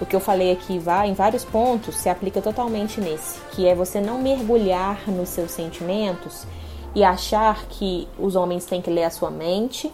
O 0.00 0.06
que 0.06 0.16
eu 0.16 0.20
falei 0.20 0.52
aqui 0.52 0.74
em 0.74 1.14
vários 1.14 1.44
pontos 1.44 1.96
se 1.96 2.08
aplica 2.08 2.40
totalmente 2.40 3.00
nesse, 3.00 3.40
que 3.52 3.66
é 3.66 3.74
você 3.74 4.00
não 4.00 4.20
mergulhar 4.20 5.08
nos 5.08 5.28
seus 5.28 5.50
sentimentos 5.52 6.44
e 6.94 7.04
achar 7.04 7.66
que 7.66 8.08
os 8.18 8.34
homens 8.34 8.64
têm 8.64 8.82
que 8.82 8.90
ler 8.90 9.04
a 9.04 9.10
sua 9.10 9.30
mente 9.30 9.92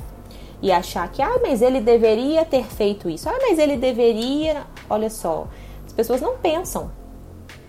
e 0.60 0.72
achar 0.72 1.08
que, 1.10 1.22
ah, 1.22 1.38
mas 1.42 1.62
ele 1.62 1.80
deveria 1.80 2.44
ter 2.44 2.64
feito 2.64 3.08
isso, 3.08 3.28
ah, 3.28 3.38
mas 3.40 3.58
ele 3.58 3.76
deveria. 3.76 4.66
Olha 4.90 5.10
só, 5.10 5.46
as 5.86 5.92
pessoas 5.92 6.20
não 6.20 6.36
pensam 6.38 6.90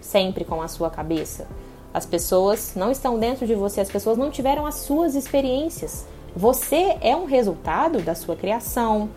sempre 0.02 0.44
com 0.44 0.62
a 0.62 0.68
sua 0.68 0.90
cabeça. 0.90 1.48
As 1.94 2.06
pessoas 2.06 2.74
não 2.76 2.92
estão 2.92 3.20
dentro 3.20 3.46
de 3.46 3.56
você, 3.56 3.82
as 3.82 3.90
pessoas 3.90 4.18
não 4.18 4.30
tiveram 4.30 4.66
as 4.66 4.76
suas 4.76 5.16
experiências. 5.16 6.06
Você 6.36 6.98
é 7.02 7.16
um 7.16 7.26
resultado 7.26 8.00
da 8.02 8.14
sua 8.14 8.36
criação, 8.36 9.10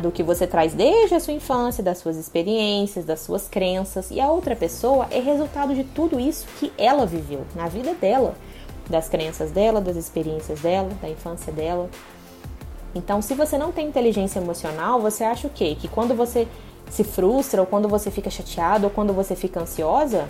do 0.00 0.10
que 0.10 0.22
você 0.22 0.46
traz 0.46 0.72
desde 0.74 1.14
a 1.14 1.20
sua 1.20 1.34
infância, 1.34 1.84
das 1.84 1.98
suas 1.98 2.16
experiências, 2.16 3.04
das 3.04 3.20
suas 3.20 3.46
crenças, 3.48 4.10
e 4.10 4.20
a 4.20 4.30
outra 4.30 4.56
pessoa 4.56 5.06
é 5.10 5.20
resultado 5.20 5.74
de 5.74 5.84
tudo 5.84 6.18
isso 6.18 6.46
que 6.58 6.72
ela 6.76 7.06
viveu 7.06 7.42
na 7.54 7.68
vida 7.68 7.94
dela 7.94 8.34
das 8.90 9.08
crenças 9.08 9.50
dela, 9.52 9.80
das 9.80 9.96
experiências 9.96 10.60
dela, 10.60 10.90
da 11.00 11.08
infância 11.08 11.52
dela. 11.52 11.88
Então, 12.94 13.22
se 13.22 13.34
você 13.34 13.56
não 13.56 13.70
tem 13.70 13.86
inteligência 13.86 14.40
emocional, 14.40 15.00
você 15.00 15.22
acha 15.22 15.46
o 15.46 15.50
quê? 15.50 15.76
Que 15.80 15.86
quando 15.86 16.14
você 16.14 16.46
se 16.90 17.04
frustra, 17.04 17.60
ou 17.60 17.66
quando 17.66 17.88
você 17.88 18.10
fica 18.10 18.28
chateado, 18.28 18.86
ou 18.86 18.90
quando 18.90 19.12
você 19.12 19.36
fica 19.36 19.60
ansiosa, 19.60 20.28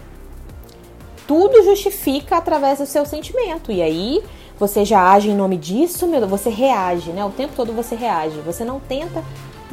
tudo 1.27 1.65
justifica 1.65 2.37
através 2.37 2.79
do 2.79 2.87
seu 2.87 3.07
sentimento. 3.07 3.73
E 3.73 3.81
aí 3.81 4.23
você 4.59 4.85
já 4.85 5.11
age 5.11 5.31
em 5.31 5.35
nome 5.35 5.57
disso, 5.57 6.07
meu, 6.07 6.29
você 6.29 6.51
reage, 6.51 7.13
né? 7.13 7.25
O 7.25 7.31
tempo 7.31 7.55
todo 7.57 7.73
você 7.73 7.95
reage. 7.95 8.39
Você 8.41 8.63
não 8.63 8.79
tenta 8.79 9.25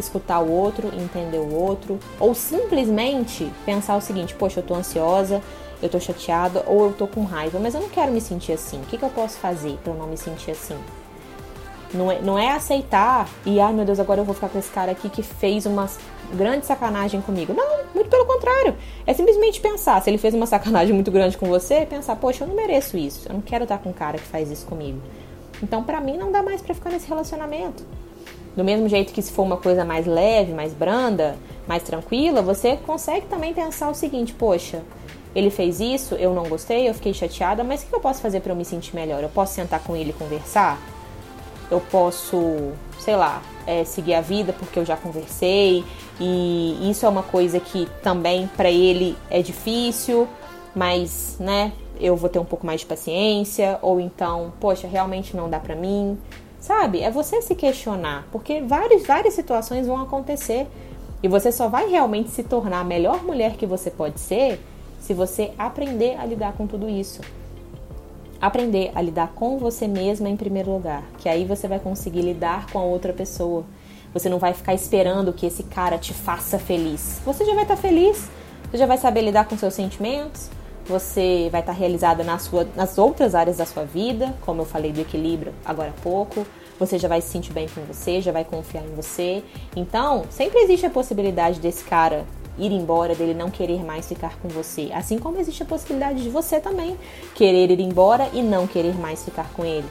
escutar 0.02 0.40
o 0.40 0.52
outro, 0.52 0.92
entender 0.94 1.40
o 1.40 1.54
outro, 1.54 2.00
ou 2.20 2.34
simplesmente 2.34 3.52
pensar 3.66 3.96
o 3.96 4.02
seguinte: 4.02 4.34
poxa, 4.36 4.60
eu 4.60 4.64
tô 4.64 4.76
ansiosa, 4.76 5.42
eu 5.82 5.90
tô 5.90 6.00
chateada 6.00 6.64
ou 6.68 6.86
eu 6.86 6.94
tô 6.94 7.08
com 7.08 7.24
raiva, 7.24 7.60
mas 7.60 7.76
eu 7.76 7.82
não 7.82 7.90
quero 7.90 8.12
me 8.12 8.22
sentir 8.22 8.54
assim. 8.54 8.80
O 8.82 8.86
que, 8.86 8.98
que 8.98 9.04
eu 9.04 9.10
posso 9.10 9.38
fazer 9.38 9.78
para 9.84 9.94
eu 9.94 9.98
não 9.98 10.08
me 10.08 10.18
sentir 10.18 10.52
assim? 10.52 10.78
Não 11.94 12.12
é, 12.12 12.22
não 12.22 12.38
é 12.38 12.52
aceitar 12.52 13.30
e, 13.46 13.60
ai 13.60 13.72
meu 13.72 13.86
Deus, 13.86 14.00
agora 14.00 14.20
eu 14.20 14.26
vou 14.26 14.36
ficar 14.36 14.50
com 14.50 14.60
esse 14.60 14.70
cara 14.70 14.92
aqui 14.92 15.10
que 15.10 15.24
fez 15.24 15.66
uma 15.66 15.90
grande 16.34 16.66
sacanagem 16.66 17.22
comigo. 17.22 17.54
Não, 17.54 17.86
muito 17.96 18.10
pelo 18.10 18.26
contrário. 18.26 18.76
É 19.06 19.14
simplesmente 19.14 19.62
pensar, 19.62 20.02
se 20.02 20.10
ele 20.10 20.18
fez 20.18 20.34
uma 20.34 20.46
sacanagem 20.46 20.94
muito 20.94 21.12
grande 21.12 21.38
com 21.38 21.48
você, 21.48 21.86
pensar, 21.86 22.16
poxa, 22.18 22.44
eu 22.44 22.48
não 22.48 22.56
mereço 22.56 22.98
isso. 22.98 23.30
Eu 23.30 23.36
não 23.36 23.42
quero 23.42 23.64
estar 23.64 23.78
com 23.78 23.90
um 23.90 23.94
cara 23.94 24.18
que 24.18 24.26
faz 24.26 24.52
isso 24.52 24.66
comigo. 24.66 25.00
Então, 25.64 25.84
para 25.84 26.02
mim, 26.02 26.18
não 26.18 26.32
dá 26.32 26.44
mais 26.44 26.62
para 26.62 26.76
ficar 26.76 26.90
nesse 26.90 27.08
relacionamento. 27.08 27.86
Do 28.58 28.64
mesmo 28.64 28.90
jeito 28.90 29.14
que 29.14 29.22
se 29.22 29.32
for 29.32 29.44
uma 29.44 29.58
coisa 29.58 29.86
mais 29.86 30.08
leve, 30.08 30.52
mais 30.52 30.74
branda, 30.74 31.38
mais 31.68 31.84
tranquila, 31.84 32.42
você 32.42 32.76
consegue 32.76 33.28
também 33.28 33.54
pensar 33.54 33.88
o 33.88 33.94
seguinte: 33.94 34.34
poxa, 34.34 34.82
ele 35.36 35.52
fez 35.52 35.80
isso, 35.80 36.16
eu 36.16 36.34
não 36.34 36.50
gostei, 36.50 36.90
eu 36.90 36.94
fiquei 36.96 37.14
chateada, 37.14 37.64
mas 37.64 37.84
o 37.84 37.86
que 37.86 37.94
eu 37.94 38.00
posso 38.00 38.20
fazer 38.20 38.40
para 38.40 38.52
eu 38.52 38.56
me 38.56 38.66
sentir 38.66 38.96
melhor? 38.96 39.22
Eu 39.22 39.30
posso 39.30 39.54
sentar 39.54 39.80
com 39.84 39.96
ele 39.96 40.10
e 40.10 40.14
conversar? 40.14 40.82
Eu 41.70 41.80
posso, 41.80 42.72
sei 42.98 43.16
lá, 43.16 43.44
é, 43.68 43.84
seguir 43.84 44.16
a 44.16 44.22
vida 44.22 44.52
porque 44.54 44.80
eu 44.80 44.86
já 44.86 44.98
conversei 44.98 45.84
e 46.20 46.90
isso 46.90 47.06
é 47.06 47.10
uma 47.10 47.22
coisa 47.22 47.60
que 47.60 47.88
também 48.02 48.48
para 48.58 48.72
ele 48.72 49.16
é 49.30 49.40
difícil, 49.44 50.28
mas, 50.74 51.38
né, 51.40 51.74
eu 52.00 52.16
vou 52.16 52.28
ter 52.28 52.40
um 52.40 52.46
pouco 52.46 52.66
mais 52.66 52.80
de 52.80 52.88
paciência 52.88 53.78
ou 53.84 54.00
então, 54.00 54.52
poxa, 54.60 54.88
realmente 54.88 55.38
não 55.38 55.48
dá 55.48 55.60
para 55.60 55.76
mim. 55.76 56.18
Sabe? 56.68 57.02
É 57.02 57.10
você 57.10 57.42
se 57.42 57.56
questionar, 57.56 58.28
porque 58.30 58.60
várias 58.60 59.08
várias 59.08 59.34
situações 59.34 59.88
vão 59.88 60.02
acontecer 60.02 60.68
e 61.24 61.28
você 61.30 61.50
só 61.50 61.70
vai 61.70 61.90
realmente 61.90 62.30
se 62.30 62.44
tornar 62.44 62.82
a 62.82 62.84
melhor 62.84 63.24
mulher 63.24 63.54
que 63.54 63.66
você 63.66 63.90
pode 63.90 64.20
ser 64.20 64.60
se 65.00 65.14
você 65.14 65.54
aprender 65.58 66.18
a 66.20 66.26
lidar 66.26 66.52
com 66.58 66.68
tudo 66.68 66.90
isso. 66.90 67.22
Aprender 68.42 68.92
a 68.94 69.02
lidar 69.02 69.30
com 69.34 69.58
você 69.58 69.88
mesma 69.88 70.28
em 70.28 70.36
primeiro 70.36 70.70
lugar, 70.70 71.04
que 71.20 71.30
aí 71.30 71.46
você 71.46 71.70
vai 71.70 71.80
conseguir 71.80 72.22
lidar 72.22 72.70
com 72.70 72.80
a 72.80 72.84
outra 72.84 73.14
pessoa. 73.14 73.64
Você 74.14 74.28
não 74.28 74.38
vai 74.38 74.54
ficar 74.54 74.74
esperando 74.74 75.32
que 75.32 75.46
esse 75.46 75.64
cara 75.64 75.98
te 75.98 76.14
faça 76.14 76.60
feliz. 76.60 77.22
Você 77.26 77.46
já 77.46 77.54
vai 77.54 77.64
estar 77.64 77.78
feliz, 77.78 78.30
você 78.70 78.78
já 78.78 78.86
vai 78.86 78.98
saber 78.98 79.22
lidar 79.22 79.48
com 79.48 79.58
seus 79.58 79.74
sentimentos, 79.74 80.50
você 80.86 81.48
vai 81.50 81.62
estar 81.62 81.72
realizada 81.72 82.26
na 82.26 82.38
sua, 82.38 82.68
nas 82.76 82.98
outras 82.98 83.36
áreas 83.36 83.56
da 83.56 83.66
sua 83.66 83.86
vida, 83.86 84.36
como 84.42 84.64
eu 84.64 84.66
falei 84.66 84.92
do 84.92 85.00
equilíbrio 85.00 85.54
agora 85.66 85.94
há 85.98 86.02
pouco. 86.02 86.46
Você 86.80 86.98
já 86.98 87.08
vai 87.08 87.22
se 87.22 87.30
sentir 87.30 87.54
bem 87.54 87.68
com 87.68 87.82
você, 87.82 88.22
já 88.22 88.32
vai 88.32 88.46
confiar 88.46 88.84
em 88.84 88.96
você. 88.96 89.44
Então, 89.76 90.26
sempre 90.30 90.60
existe 90.60 90.86
a 90.86 90.90
possibilidade 90.90 91.60
desse 91.60 91.84
cara 91.84 92.26
ir 92.58 92.72
embora, 92.72 93.16
dele 93.16 93.34
não 93.34 93.50
querer 93.50 93.84
mais 93.84 94.08
ficar 94.08 94.38
com 94.40 94.48
você. 94.48 94.90
Assim 94.94 95.18
como 95.18 95.40
existe 95.40 95.64
a 95.64 95.66
possibilidade 95.66 96.24
de 96.24 96.30
você 96.30 96.60
também 96.60 96.98
querer 97.36 97.70
ir 97.72 97.80
embora 97.80 98.30
e 98.34 98.42
não 98.42 98.68
querer 98.68 98.96
mais 99.00 99.24
ficar 99.24 99.50
com 99.54 99.64
ele. 99.64 99.88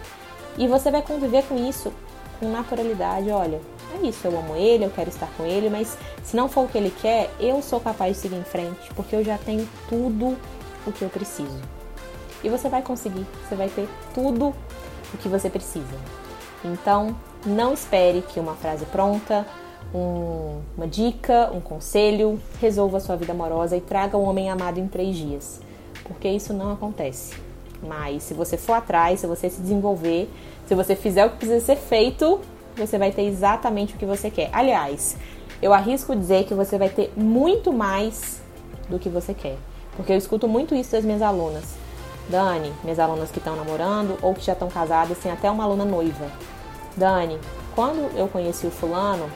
E 0.59 0.67
você 0.67 0.91
vai 0.91 1.03
conviver 1.03 1.45
com 1.45 1.57
isso 1.57 1.93
com 2.39 2.51
naturalidade. 2.51 3.31
Olha, 3.31 3.61
é 3.95 4.07
isso, 4.07 4.27
eu 4.27 4.39
amo 4.39 4.57
ele, 4.57 4.85
eu 4.85 4.91
quero 4.91 5.09
estar 5.09 5.29
com 5.37 5.45
ele, 5.45 5.71
mas 5.71 5.97
se 6.23 6.37
não 6.37 6.49
for 6.49 6.65
o 6.65 6.69
que 6.69 6.77
ele 6.77 6.93
quer, 7.01 7.31
eu 7.39 7.63
sou 7.63 7.81
capaz 7.81 8.17
de 8.17 8.23
seguir 8.23 8.37
em 8.37 8.45
frente, 8.45 8.93
porque 8.95 9.15
eu 9.15 9.25
já 9.25 9.39
tenho 9.39 9.69
tudo 9.89 10.37
o 10.87 10.93
que 10.93 11.03
eu 11.03 11.09
preciso. 11.09 11.61
E 12.43 12.49
você 12.49 12.69
vai 12.69 12.83
conseguir, 12.83 13.27
você 13.49 13.55
vai 13.55 13.69
ter 13.69 13.89
tudo 14.15 14.55
o 15.15 15.19
que 15.19 15.29
você 15.29 15.49
precisa. 15.49 16.26
Então, 16.67 17.15
não 17.45 17.73
espere 17.73 18.23
que 18.23 18.41
uma 18.41 18.55
frase 18.55 18.85
pronta, 18.87 19.47
um, 19.95 20.61
uma 20.77 20.87
dica, 20.87 21.51
um 21.53 21.61
conselho 21.61 22.41
resolva 22.61 22.97
a 22.97 23.01
sua 23.01 23.17
vida 23.17 23.33
amorosa 23.33 23.77
e 23.77 23.81
traga 23.81 24.17
um 24.17 24.25
homem 24.25 24.51
amado 24.51 24.79
em 24.79 24.89
três 24.89 25.17
dias, 25.17 25.61
porque 26.05 26.29
isso 26.29 26.53
não 26.53 26.73
acontece. 26.73 27.35
Mas 27.83 28.25
se 28.25 28.35
você 28.35 28.57
for 28.57 28.75
atrás, 28.75 29.21
se 29.21 29.27
você 29.27 29.49
se 29.49 29.61
desenvolver, 29.61 30.29
se 30.67 30.75
você 30.75 30.97
fizer 30.97 31.27
o 31.27 31.31
que 31.31 31.37
precisa 31.37 31.65
ser 31.65 31.77
feito, 31.77 32.41
você 32.77 32.99
vai 32.99 33.13
ter 33.13 33.23
exatamente 33.23 33.95
o 33.95 33.97
que 33.97 34.07
você 34.07 34.31
quer. 34.31 34.51
Aliás, 34.53 35.17
eu 35.63 35.73
arrisco 35.73 36.17
dizer 36.17 36.45
que 36.45 36.55
você 36.55 36.79
vai 36.79 36.89
ter 36.89 37.13
muito 37.17 37.73
mais 37.73 38.41
do 38.89 38.99
que 38.99 39.09
você 39.09 39.33
quer. 39.33 39.57
Porque 39.97 40.13
eu 40.13 40.17
escuto 40.17 40.47
muito 40.47 40.75
isso 40.75 40.93
das 40.93 41.05
minhas 41.05 41.23
alunas. 41.23 41.65
Dani, 42.29 42.73
minhas 42.83 42.99
alunas 42.99 43.31
que 43.31 43.39
estão 43.39 43.55
namorando 43.55 44.19
ou 44.21 44.35
que 44.35 44.45
já 44.45 44.53
estão 44.53 44.69
casadas, 44.69 45.19
tem 45.19 45.31
até 45.31 45.51
uma 45.51 45.65
aluna 45.65 45.85
noiva. 45.85 46.31
Dani, 46.97 47.39
quando 47.75 48.17
eu 48.17 48.27
conheci 48.27 48.67
o 48.67 48.71
fulano, 48.71 49.31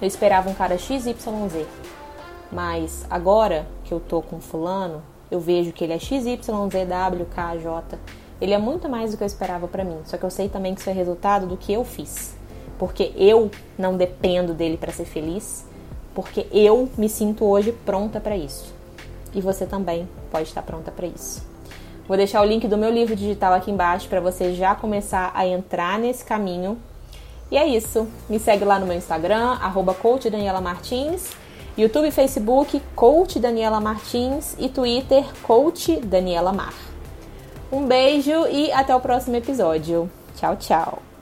eu 0.00 0.06
esperava 0.06 0.48
um 0.48 0.54
cara 0.54 0.78
XYZ. 0.78 1.16
Mas 2.52 3.04
agora 3.10 3.66
que 3.84 3.92
eu 3.92 3.98
tô 3.98 4.22
com 4.22 4.40
fulano, 4.40 5.02
eu 5.30 5.40
vejo 5.40 5.72
que 5.72 5.82
ele 5.82 5.92
é 5.92 5.98
XYZWKJ. 5.98 7.98
Ele 8.40 8.52
é 8.52 8.58
muito 8.58 8.88
mais 8.88 9.10
do 9.10 9.16
que 9.16 9.22
eu 9.22 9.26
esperava 9.26 9.66
para 9.66 9.84
mim. 9.84 9.98
Só 10.04 10.16
que 10.16 10.24
eu 10.24 10.30
sei 10.30 10.48
também 10.48 10.74
que 10.74 10.80
isso 10.80 10.90
é 10.90 10.92
resultado 10.92 11.46
do 11.46 11.56
que 11.56 11.72
eu 11.72 11.84
fiz. 11.84 12.36
Porque 12.78 13.12
eu 13.16 13.50
não 13.78 13.96
dependo 13.96 14.54
dele 14.54 14.76
para 14.76 14.92
ser 14.92 15.04
feliz, 15.04 15.64
porque 16.14 16.46
eu 16.52 16.88
me 16.96 17.08
sinto 17.08 17.44
hoje 17.44 17.72
pronta 17.72 18.20
para 18.20 18.36
isso 18.36 18.74
e 19.34 19.40
você 19.40 19.66
também 19.66 20.08
pode 20.30 20.48
estar 20.48 20.62
pronta 20.62 20.90
para 20.90 21.06
isso. 21.06 21.42
Vou 22.06 22.16
deixar 22.16 22.42
o 22.42 22.44
link 22.44 22.68
do 22.68 22.76
meu 22.76 22.90
livro 22.90 23.16
digital 23.16 23.54
aqui 23.54 23.70
embaixo 23.70 24.08
para 24.08 24.20
você 24.20 24.52
já 24.52 24.74
começar 24.74 25.32
a 25.34 25.46
entrar 25.46 25.98
nesse 25.98 26.24
caminho. 26.24 26.78
E 27.50 27.56
é 27.56 27.66
isso. 27.66 28.06
Me 28.28 28.38
segue 28.38 28.64
lá 28.64 28.78
no 28.78 28.86
meu 28.86 28.96
Instagram, 28.96 29.56
arroba 29.60 29.96
Martins, 30.62 31.30
YouTube 31.76 32.08
e 32.08 32.10
Facebook, 32.10 32.80
Coach 32.94 33.38
Daniela 33.38 33.80
Martins 33.80 34.54
e 34.58 34.68
Twitter, 34.68 35.24
Coach 35.42 35.96
Daniela 36.00 36.52
Mar. 36.52 36.74
Um 37.72 37.86
beijo 37.86 38.46
e 38.48 38.70
até 38.70 38.94
o 38.94 39.00
próximo 39.00 39.36
episódio. 39.36 40.10
Tchau, 40.36 40.56
tchau. 40.56 41.13